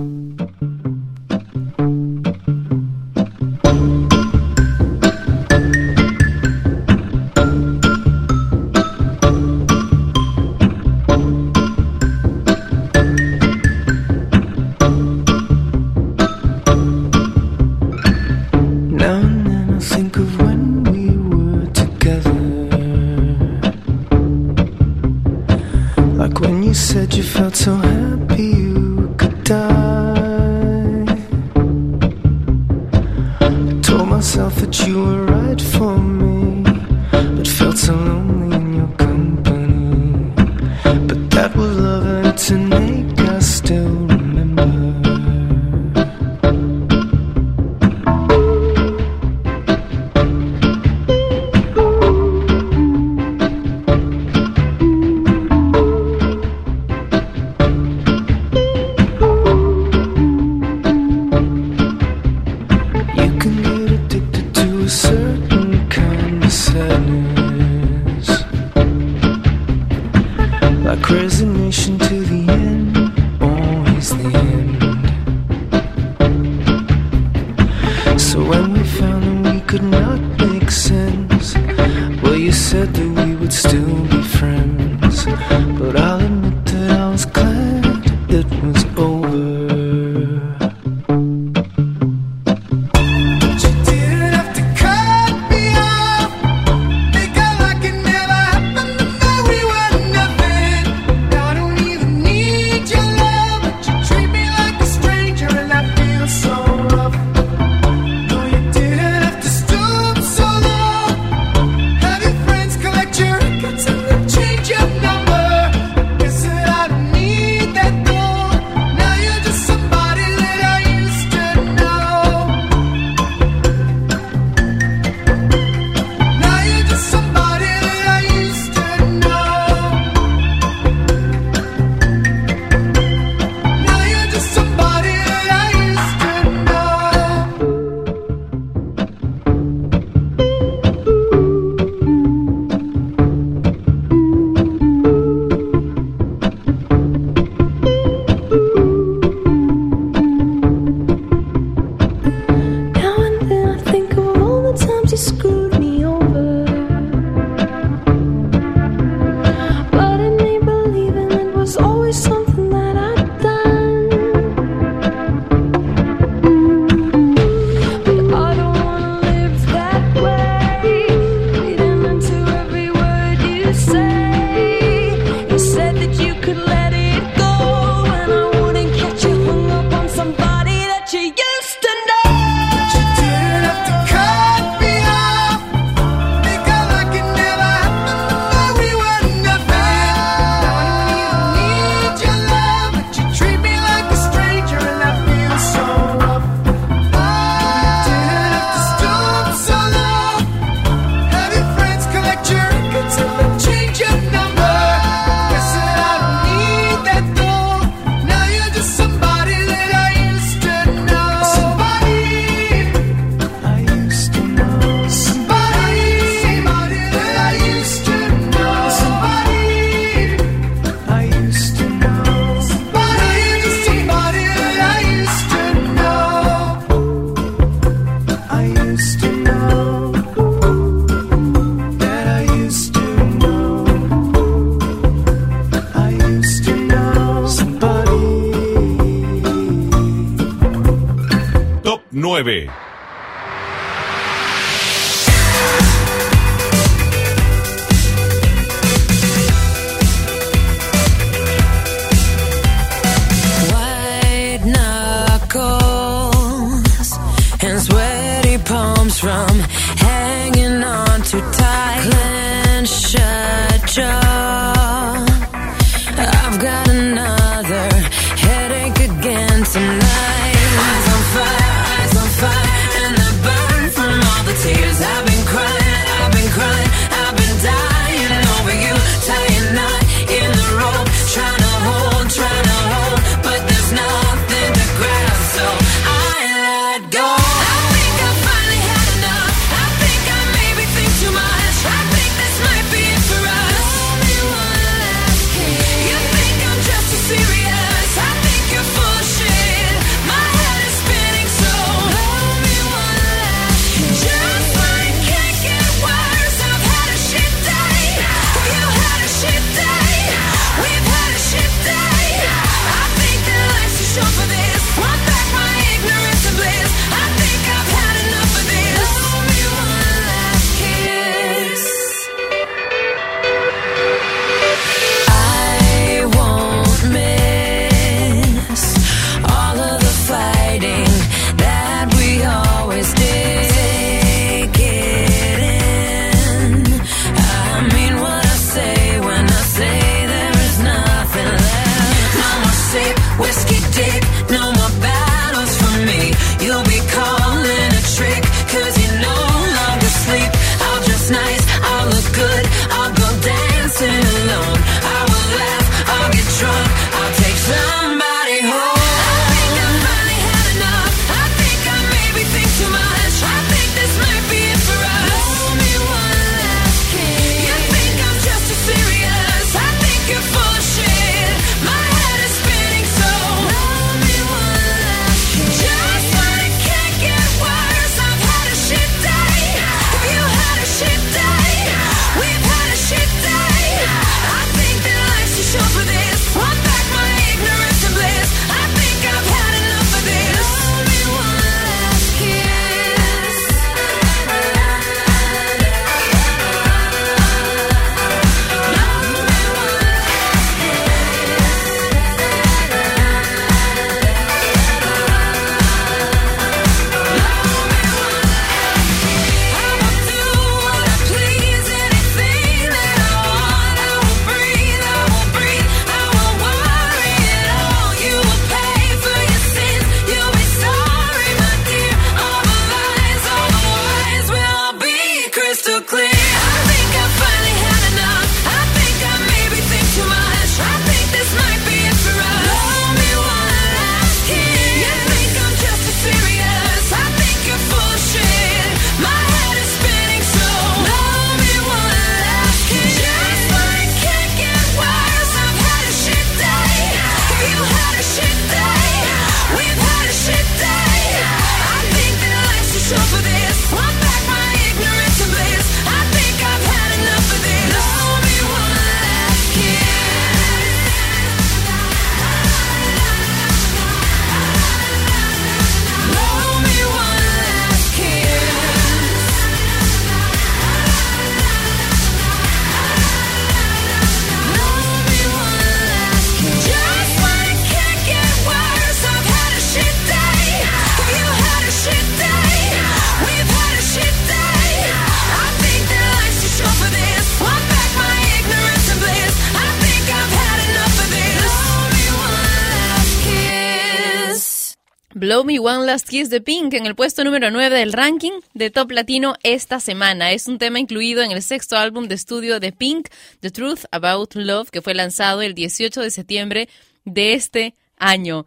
One 495.85 496.05
Last 496.05 496.29
Kiss 496.29 496.49
de 496.49 496.61
Pink 496.61 496.93
en 496.93 497.05
el 497.05 497.13
puesto 497.13 497.43
número 497.43 497.69
9 497.69 497.97
del 497.97 498.13
ranking 498.13 498.53
de 498.73 498.89
Top 498.89 499.11
Latino 499.11 499.55
esta 499.63 499.99
semana. 499.99 500.53
Es 500.53 500.69
un 500.69 500.77
tema 500.77 500.97
incluido 500.97 501.43
en 501.43 501.51
el 501.51 501.61
sexto 501.61 501.97
álbum 501.97 502.29
de 502.29 502.35
estudio 502.35 502.79
de 502.79 502.93
Pink, 502.93 503.27
The 503.59 503.69
Truth 503.69 504.05
About 504.09 504.55
Love, 504.55 504.91
que 504.91 505.01
fue 505.01 505.13
lanzado 505.13 505.61
el 505.61 505.73
18 505.73 506.21
de 506.21 506.31
septiembre 506.31 506.89
de 507.25 507.53
este 507.53 507.95
año. 508.17 508.65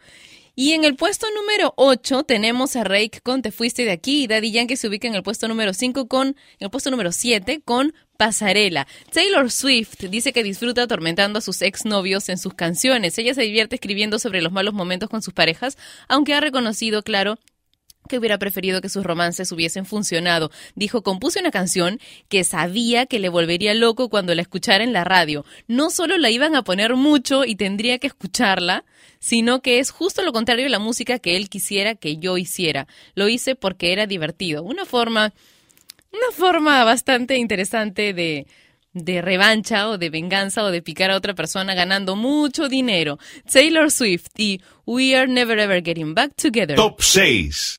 Y 0.59 0.73
en 0.73 0.85
el 0.85 0.97
puesto 0.97 1.27
número 1.35 1.75
8 1.77 2.25
tenemos 2.25 2.77
a 2.77 2.85
Rake 2.85 3.21
con 3.23 3.43
Te 3.43 3.53
Fuiste 3.53 3.85
de 3.85 3.91
Aquí 3.91 4.23
y 4.23 4.27
Daddy 4.27 4.53
Yankee 4.53 4.79
se 4.79 4.89
ubica 4.89 5.07
en 5.07 5.15
el 5.15 5.23
puesto 5.23 5.49
número 5.49 5.75
5 5.75 6.09
con, 6.09 6.29
en 6.29 6.35
el 6.61 6.71
puesto 6.71 6.91
número 6.91 7.13
7 7.13 7.61
con 7.63 7.93
Pasarela. 8.17 8.87
Taylor 9.13 9.51
Swift 9.51 10.05
dice 10.09 10.33
que 10.33 10.43
disfruta 10.43 10.85
atormentando 10.85 11.41
a 11.41 11.43
sus 11.43 11.61
exnovios 11.61 12.31
en 12.31 12.39
sus 12.39 12.55
canciones. 12.55 13.19
Ella 13.19 13.35
se 13.35 13.43
divierte 13.43 13.75
escribiendo 13.75 14.19
sobre 14.19 14.41
los 14.41 14.51
malos 14.51 14.73
momentos 14.73 15.11
con 15.11 15.21
sus 15.21 15.35
parejas, 15.35 15.77
aunque 16.09 16.33
ha 16.33 16.41
reconocido, 16.41 17.03
claro, 17.03 17.39
que 18.07 18.19
hubiera 18.19 18.39
preferido 18.39 18.81
que 18.81 18.89
sus 18.89 19.05
romances 19.05 19.53
hubiesen 19.53 19.87
funcionado. 19.87 20.51
Dijo, 20.75 21.03
compuse 21.03 21.41
una 21.41 21.51
canción 21.51 22.01
que 22.29 22.45
sabía 22.45 23.07
que 23.07 23.19
le 23.19 23.29
volvería 23.29 23.75
loco 23.75 24.09
cuando 24.09 24.35
la 24.35 24.43
escuchara 24.43 24.85
en 24.85 24.93
la 24.93 25.05
radio. 25.05 25.45
No 25.69 25.91
solo 25.91 26.19
la 26.19 26.31
iban 26.31 26.55
a 26.55 26.63
poner 26.63 26.95
mucho 26.95 27.45
y 27.45 27.57
tendría 27.57 27.99
que 27.99 28.07
escucharla, 28.07 28.85
sino 29.19 29.61
que 29.61 29.79
es 29.79 29.91
justo 29.91 30.23
lo 30.23 30.33
contrario 30.33 30.65
de 30.65 30.71
la 30.71 30.79
música 30.79 31.19
que 31.19 31.37
él 31.37 31.49
quisiera 31.49 31.95
que 31.95 32.19
yo 32.19 32.39
hiciera. 32.39 32.87
Lo 33.15 33.29
hice 33.29 33.55
porque 33.55 33.93
era 33.93 34.07
divertido. 34.07 34.63
Una 34.63 34.85
forma, 34.85 35.33
una 36.13 36.33
forma 36.33 36.85
bastante 36.85 37.37
interesante 37.37 38.13
de, 38.13 38.47
de 38.93 39.21
revancha 39.21 39.89
o 39.89 39.99
de 39.99 40.11
venganza 40.11 40.65
o 40.65 40.71
de 40.71 40.83
picar 40.83 41.11
a 41.11 41.17
otra 41.17 41.35
persona 41.35 41.75
ganando 41.75 42.17
mucho 42.17 42.69
dinero. 42.69 43.19
Taylor 43.51 43.91
Swift 43.91 44.39
y 44.39 44.61
We 44.87 45.15
Are 45.17 45.29
Never 45.29 45.59
Ever 45.59 45.83
Getting 45.85 46.15
Back 46.15 46.35
Together. 46.35 46.77
Top 46.77 47.03
6. 47.03 47.79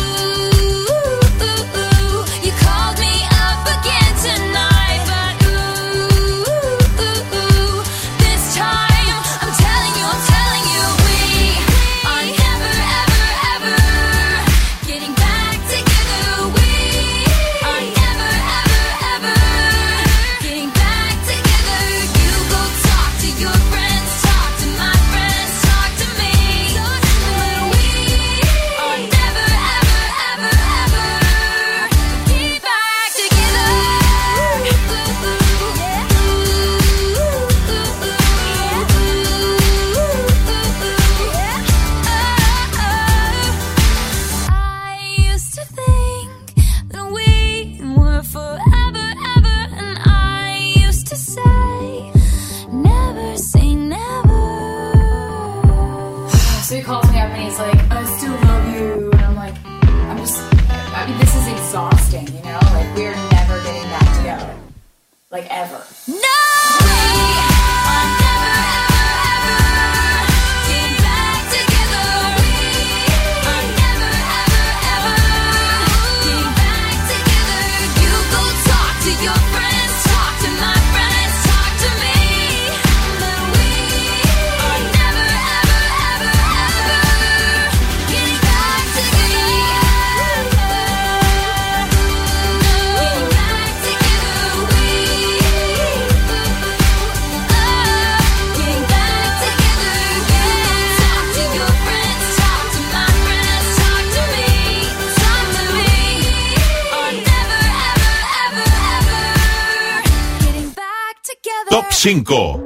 5. 112.03 112.60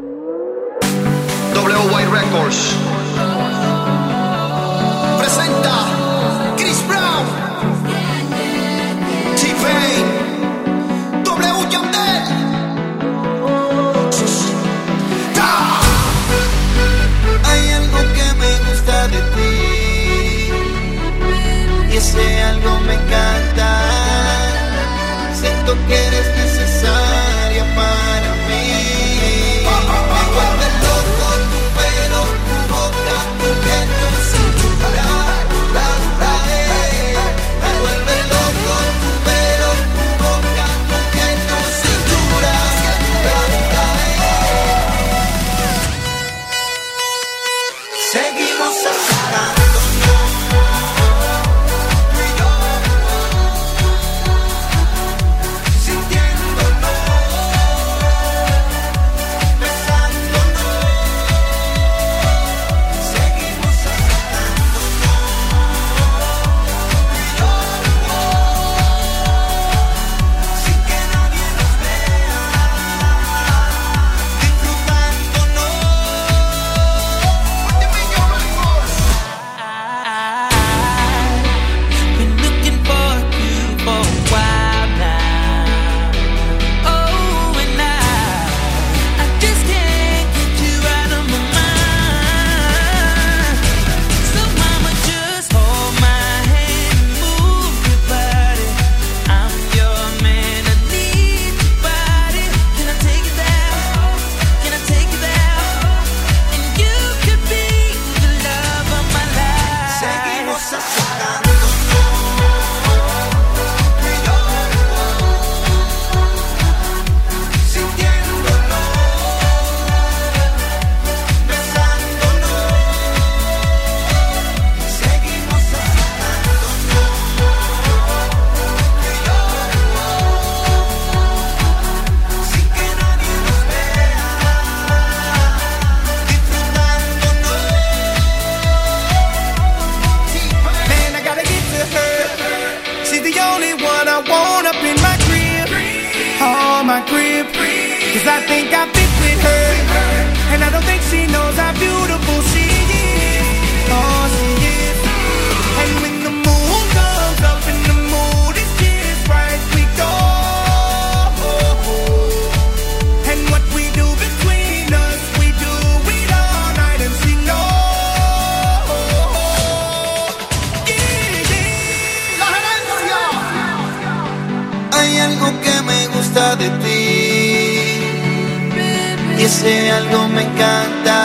Me 180.29 180.41
encanta. 180.41 181.17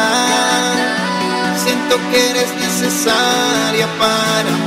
Siento 1.65 1.97
que 2.11 2.31
eres 2.31 2.51
necesaria 2.57 3.87
para 3.99 4.51
mí. 4.51 4.60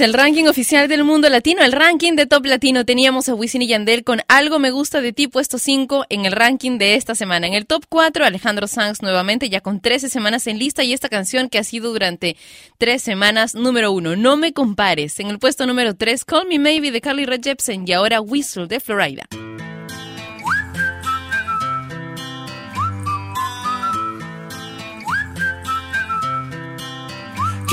El 0.00 0.14
ranking 0.14 0.44
oficial 0.44 0.88
del 0.88 1.04
mundo 1.04 1.28
latino, 1.28 1.62
el 1.62 1.72
ranking 1.72 2.14
de 2.14 2.26
Top 2.26 2.46
Latino. 2.46 2.84
Teníamos 2.84 3.28
a 3.28 3.34
Wisin 3.34 3.62
y 3.62 3.66
Yandel 3.66 4.04
con 4.04 4.20
Algo 4.28 4.58
me 4.58 4.70
gusta 4.70 5.00
de 5.00 5.12
ti, 5.12 5.28
puesto 5.28 5.58
5 5.58 6.06
en 6.08 6.24
el 6.24 6.32
ranking 6.32 6.78
de 6.78 6.94
esta 6.94 7.14
semana. 7.14 7.46
En 7.46 7.54
el 7.54 7.66
top 7.66 7.84
4, 7.88 8.24
Alejandro 8.24 8.66
Sanz 8.66 9.02
nuevamente, 9.02 9.50
ya 9.50 9.60
con 9.60 9.80
13 9.80 10.08
semanas 10.08 10.46
en 10.46 10.58
lista, 10.58 10.84
y 10.84 10.92
esta 10.92 11.08
canción 11.08 11.48
que 11.48 11.58
ha 11.58 11.64
sido 11.64 11.92
durante 11.92 12.36
3 12.78 13.02
semanas 13.02 13.54
número 13.54 13.92
1, 13.92 14.16
No 14.16 14.36
me 14.36 14.52
compares. 14.52 15.20
En 15.20 15.28
el 15.28 15.38
puesto 15.38 15.66
número 15.66 15.94
3, 15.94 16.24
Call 16.24 16.46
Me 16.48 16.58
Maybe 16.58 16.90
de 16.90 17.00
Carly 17.00 17.26
Rae 17.26 17.40
Jepsen, 17.42 17.84
y 17.86 17.92
ahora 17.92 18.20
Whistle 18.20 18.66
de 18.66 18.80
Florida. 18.80 19.26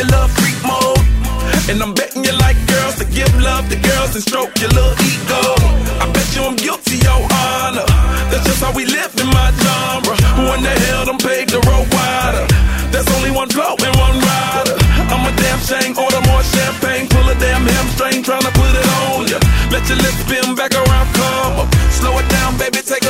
You 0.00 0.06
love 0.16 0.32
freak 0.32 0.56
mode, 0.64 1.04
and 1.68 1.76
I'm 1.82 1.92
betting 1.92 2.24
you 2.24 2.32
like 2.40 2.56
girls 2.72 2.96
to 2.96 3.04
give 3.04 3.28
love 3.36 3.68
to 3.68 3.76
girls 3.76 4.16
and 4.16 4.24
stroke 4.24 4.56
your 4.56 4.72
little 4.72 4.96
ego. 4.96 5.42
I 6.00 6.08
bet 6.08 6.24
you 6.32 6.42
I'm 6.48 6.56
guilty, 6.56 7.04
your 7.04 7.20
honor. 7.20 7.84
That's 8.32 8.44
just 8.48 8.64
how 8.64 8.72
we 8.72 8.88
live 8.88 9.12
in 9.20 9.28
my 9.28 9.52
genre. 9.60 10.16
Who 10.40 10.44
in 10.56 10.64
the 10.64 10.72
hell 10.88 11.04
done 11.04 11.20
paved 11.20 11.52
the 11.52 11.60
road 11.68 11.84
wider? 11.92 12.48
There's 12.88 13.08
only 13.20 13.30
one 13.30 13.52
blow 13.52 13.76
and 13.76 13.94
one 14.00 14.16
rider. 14.16 14.76
I'm 15.12 15.20
a 15.28 15.32
damn 15.36 15.60
shame, 15.68 15.92
order 16.00 16.22
more 16.32 16.44
champagne, 16.48 17.04
pull 17.12 17.28
a 17.28 17.36
damn 17.36 17.68
hamstring, 17.68 18.24
tryna 18.24 18.52
put 18.56 18.72
it 18.72 18.86
on 19.04 19.28
ya. 19.28 19.38
Let 19.68 19.84
your 19.84 20.00
lips 20.00 20.24
spin 20.24 20.56
back 20.56 20.72
around, 20.72 21.08
come 21.12 21.60
up. 21.60 21.68
Slow 21.92 22.16
it 22.16 22.28
down, 22.32 22.56
baby, 22.56 22.80
take 22.80 23.04
a 23.04 23.09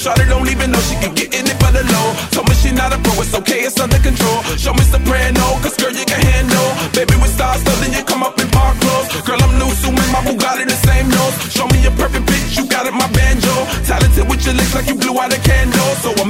Shawty 0.00 0.24
don't 0.32 0.48
even 0.48 0.72
know 0.72 0.80
she 0.80 0.96
can 0.96 1.12
get 1.12 1.36
in 1.36 1.44
it 1.44 1.60
for 1.60 1.68
the 1.76 1.84
low. 1.84 2.08
Told 2.32 2.48
me 2.48 2.56
she 2.56 2.72
not 2.72 2.88
a 2.88 2.96
pro, 3.04 3.20
it's 3.20 3.36
okay, 3.36 3.68
it's 3.68 3.76
under 3.76 4.00
control. 4.00 4.40
Show 4.56 4.72
me 4.72 4.80
soprano, 4.88 5.60
cause 5.60 5.76
girl 5.76 5.92
you 5.92 6.08
can 6.08 6.16
handle. 6.24 6.72
Baby 6.96 7.20
with 7.20 7.28
stars, 7.28 7.60
so 7.60 7.68
then 7.84 7.92
you 7.92 8.00
come 8.08 8.24
up 8.24 8.40
in 8.40 8.48
park 8.48 8.80
clothes. 8.80 9.12
Girl 9.28 9.36
I'm 9.36 9.52
new, 9.60 9.68
so 9.76 9.92
my 9.92 10.24
Bugatti 10.24 10.64
the 10.64 10.80
same 10.88 11.04
nose. 11.12 11.36
Show 11.52 11.68
me 11.68 11.84
a 11.84 11.92
perfect 12.00 12.24
pitch, 12.24 12.56
you 12.56 12.64
got 12.64 12.88
it, 12.88 12.96
my 12.96 13.12
banjo. 13.12 13.52
Talented 13.84 14.24
with 14.24 14.40
your 14.48 14.56
lips 14.56 14.72
like 14.72 14.88
you 14.88 14.96
blew 14.96 15.20
out 15.20 15.36
a 15.36 15.40
candle. 15.44 15.92
So 16.00 16.16
I'm 16.16 16.29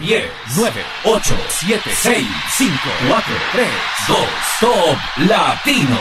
10, 0.00 0.24
9, 0.56 0.82
8, 1.04 1.34
7, 1.48 1.90
6, 1.92 2.26
5, 2.58 2.72
4, 3.08 3.34
3, 3.52 3.68
2, 4.08 4.16
Top 4.60 4.98
Latino. 5.28 5.98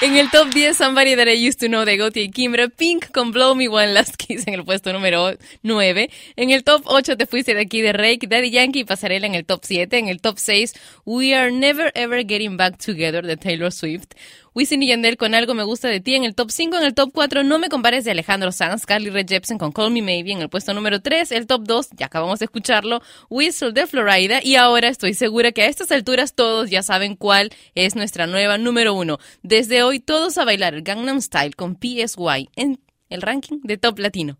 En 0.00 0.16
el 0.16 0.30
top 0.30 0.48
10, 0.52 0.76
Somebody 0.76 1.16
That 1.16 1.28
I 1.28 1.48
Used 1.48 1.60
to 1.60 1.68
Know 1.68 1.84
de 1.84 1.96
Gotti 1.96 2.20
y 2.20 2.30
Kimbra, 2.30 2.68
Pink 2.68 3.10
con 3.12 3.32
Blow 3.32 3.54
Me 3.54 3.68
One 3.68 3.94
Last 3.94 4.16
Kiss 4.16 4.46
en 4.46 4.54
el 4.54 4.64
puesto 4.64 4.92
número 4.92 5.38
9. 5.62 6.10
En 6.36 6.50
el 6.50 6.64
top 6.64 6.82
8 6.84 7.16
te 7.16 7.26
fuiste 7.26 7.54
de 7.54 7.62
aquí 7.62 7.80
de 7.80 7.92
Rake, 7.92 8.26
Daddy 8.28 8.50
Yankee 8.50 8.80
y 8.80 8.84
Pasarela 8.84 9.26
en 9.26 9.34
el 9.34 9.46
top 9.46 9.60
7. 9.62 9.96
En 9.96 10.08
el 10.08 10.20
top 10.20 10.38
6, 10.38 10.74
We 11.06 11.34
Are 11.34 11.50
Never 11.50 11.92
Ever 11.94 12.26
Getting 12.26 12.56
Back 12.56 12.76
Together 12.84 13.24
de 13.24 13.36
Taylor 13.36 13.72
Swift. 13.72 14.08
Wisin 14.56 14.82
y 14.82 14.88
Yandel 14.88 15.18
con 15.18 15.34
Algo 15.34 15.52
Me 15.52 15.64
Gusta 15.64 15.88
de 15.88 16.00
Ti 16.00 16.14
en 16.14 16.24
el 16.24 16.34
top 16.34 16.50
5. 16.50 16.78
En 16.78 16.84
el 16.84 16.94
top 16.94 17.10
4, 17.12 17.44
No 17.44 17.58
Me 17.58 17.68
Compares 17.68 18.06
de 18.06 18.12
Alejandro 18.12 18.52
Sanz, 18.52 18.86
Carly 18.86 19.10
Rae 19.10 19.26
Jepsen 19.28 19.58
con 19.58 19.70
Call 19.70 19.90
Me 19.90 20.00
Maybe 20.00 20.32
en 20.32 20.40
el 20.40 20.48
puesto 20.48 20.72
número 20.72 21.02
3. 21.02 21.30
El 21.32 21.46
top 21.46 21.64
2, 21.64 21.88
ya 21.98 22.06
acabamos 22.06 22.38
de 22.38 22.46
escucharlo, 22.46 23.02
Whistle 23.28 23.72
de 23.72 23.86
Florida. 23.86 24.40
Y 24.42 24.56
ahora 24.56 24.88
estoy 24.88 25.12
segura 25.12 25.52
que 25.52 25.60
a 25.60 25.66
estas 25.66 25.92
alturas 25.92 26.32
todos 26.34 26.70
ya 26.70 26.82
saben 26.82 27.16
cuál 27.16 27.50
es 27.74 27.96
nuestra 27.96 28.26
nueva 28.26 28.56
número 28.56 28.94
1. 28.94 29.18
Desde 29.42 29.82
hoy 29.82 30.00
todos 30.00 30.38
a 30.38 30.46
bailar 30.46 30.72
el 30.72 30.80
Gangnam 30.80 31.20
Style 31.20 31.54
con 31.54 31.76
PSY 31.78 32.48
en 32.56 32.80
el 33.10 33.20
ranking 33.20 33.58
de 33.62 33.76
Top 33.76 33.98
Latino. 33.98 34.38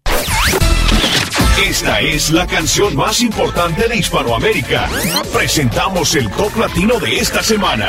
Esta 1.63 2.01
es 2.01 2.31
la 2.31 2.47
canción 2.47 2.97
más 2.97 3.21
importante 3.21 3.87
de 3.87 3.99
Hispanoamérica. 3.99 4.89
Presentamos 5.35 6.15
el 6.15 6.31
top 6.31 6.57
latino 6.57 6.99
de 7.01 7.19
esta 7.19 7.43
semana. 7.43 7.89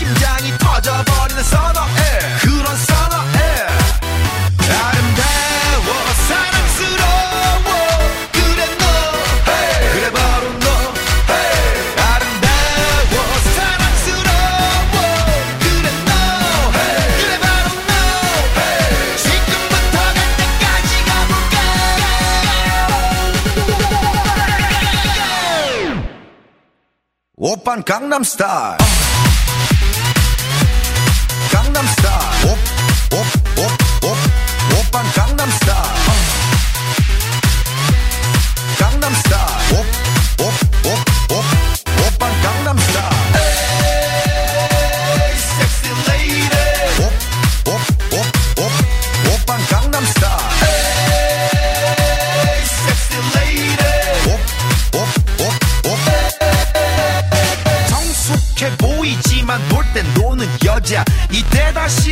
심장이 0.00 0.56
터져버리는 0.56 1.42
선어해 1.42 2.02
그런 2.40 2.74
선어해 2.74 3.38
아름다워 4.66 5.88
사랑스러워. 6.26 7.60
그래 8.32 8.60
너 8.78 8.84
그래 9.92 10.10
바로 10.10 10.44
너 10.58 10.66
아름다워 12.02 13.14
사랑스러워. 13.56 14.40
그래 15.60 15.84
너 16.06 16.12
그래 17.18 17.32
바로 17.44 17.68
너 17.86 17.92
지금부터 19.18 19.96
갈 20.00 20.16
때까지 20.38 20.90
가볼까 21.04 21.56
오빤 27.36 27.84
강남스타일 27.84 28.78
Gangnam 31.80 31.96
Style. 31.98 32.20
Whoop, 32.44 32.58
whoop, 33.10 33.26
whoop, 33.56 33.72
whoop, 34.02 34.96
Gangnam 35.14 35.50
Style. 35.50 36.09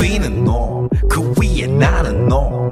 뛰는 0.00 0.44
놈그 0.44 1.34
위에 1.40 1.66
나는 1.66 2.28
놈 2.28 2.70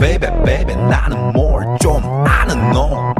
베이베 0.00 0.42
베이베 0.44 0.74
나는 0.76 1.32
뭘 1.32 1.60
좀 1.80 2.02
아는 2.26 2.72
놈 2.72 3.14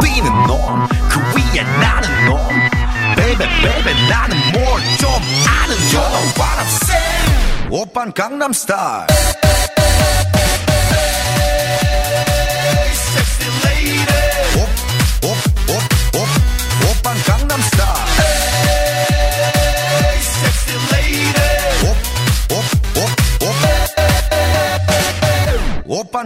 뛰는 0.00 0.30
놈그 0.46 1.20
위에 1.36 1.62
나는 1.62 2.08
놈 2.26 2.38
베이베 3.16 3.46
베이베 3.62 4.08
나는 4.08 4.36
뭘 4.52 4.80
좀 4.98 5.10
아는 5.46 5.76
놈 5.76 5.92
You 5.92 6.00
know 6.00 6.26
what 6.38 6.58
I'm 6.58 6.66
saying. 6.66 7.70
오빤 7.70 8.12
강남스타일 8.12 9.06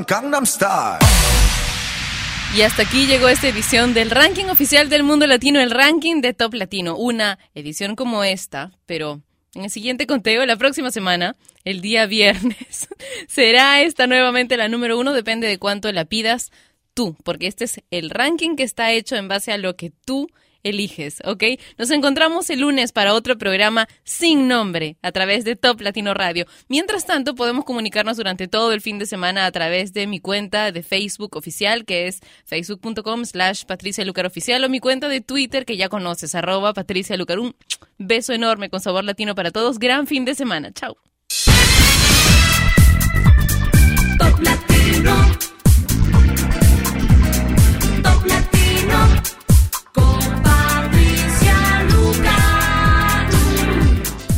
Gangnam 0.07 0.47
Style. 0.47 0.99
Y 2.57 2.63
hasta 2.63 2.83
aquí 2.83 3.07
llegó 3.07 3.29
esta 3.29 3.49
edición 3.49 3.93
del 3.93 4.11
ranking 4.11 4.47
oficial 4.47 4.89
del 4.89 5.03
mundo 5.03 5.27
latino, 5.27 5.61
el 5.61 5.71
ranking 5.71 6.21
de 6.21 6.33
Top 6.33 6.55
Latino. 6.55 6.97
Una 6.97 7.39
edición 7.55 7.97
como 7.97 8.23
esta, 8.23 8.71
pero 8.87 9.21
en 9.55 9.65
el 9.65 9.71
siguiente 9.71 10.07
conteo, 10.07 10.47
la 10.47 10.57
próxima 10.57 10.91
semana, 10.91 11.35
el 11.65 11.81
día 11.81 12.07
viernes, 12.07 12.89
será 13.29 13.81
esta 13.83 14.07
nuevamente 14.07 14.57
la 14.57 14.69
número 14.69 14.99
uno, 14.99 15.13
depende 15.13 15.49
de 15.49 15.59
cuánto 15.59 15.91
la 15.91 16.05
pidas 16.05 16.53
tú, 16.95 17.17
porque 17.25 17.49
este 17.49 17.65
es 17.65 17.81
el 17.91 18.11
ranking 18.11 18.55
que 18.55 18.63
está 18.63 18.93
hecho 18.93 19.17
en 19.17 19.29
base 19.29 19.53
a 19.53 19.59
lo 19.59 19.77
que 19.77 19.91
tú 20.05 20.29
eliges, 20.69 21.19
¿ok? 21.25 21.45
Nos 21.79 21.91
encontramos 21.91 22.51
el 22.51 22.61
lunes 22.61 22.93
para 22.93 23.15
otro 23.15 23.39
programa 23.39 23.89
sin 24.05 24.49
nombre 24.49 24.97
a 25.03 25.13
través 25.13 25.45
de 25.45 25.57
Top 25.57 25.81
Latino 25.81 26.15
Radio. 26.15 26.47
Mientras 26.69 27.07
tanto, 27.07 27.35
podemos 27.35 27.65
comunicarnos 27.65 28.17
durante 28.17 28.49
todo 28.49 28.73
el 28.73 28.81
fin 28.81 28.99
de 28.99 29.07
semana 29.07 29.47
a 29.47 29.53
través 29.53 29.93
de 29.93 30.07
mi 30.07 30.21
cuenta 30.21 30.73
de 30.73 30.83
Facebook 30.83 31.37
oficial, 31.37 31.85
que 31.85 32.07
es 32.07 32.21
facebook.com 32.45 33.25
slash 33.25 33.65
Patricia 33.65 34.05
Lucar 34.05 34.27
Oficial, 34.27 34.65
o 34.65 34.69
mi 34.69 34.81
cuenta 34.81 35.09
de 35.09 35.21
Twitter, 35.21 35.65
que 35.65 35.77
ya 35.77 35.89
conoces, 35.89 36.35
arroba 36.35 36.73
Patricia 36.73 37.17
Lucar. 37.17 37.39
Un 37.39 37.55
beso 37.99 38.33
enorme 38.33 38.71
con 38.71 38.81
sabor 38.81 39.05
latino 39.05 39.35
para 39.35 39.51
todos. 39.51 39.79
Gran 39.79 40.07
fin 40.07 40.25
de 40.25 40.35
semana. 40.35 40.73
Chao. 40.73 41.06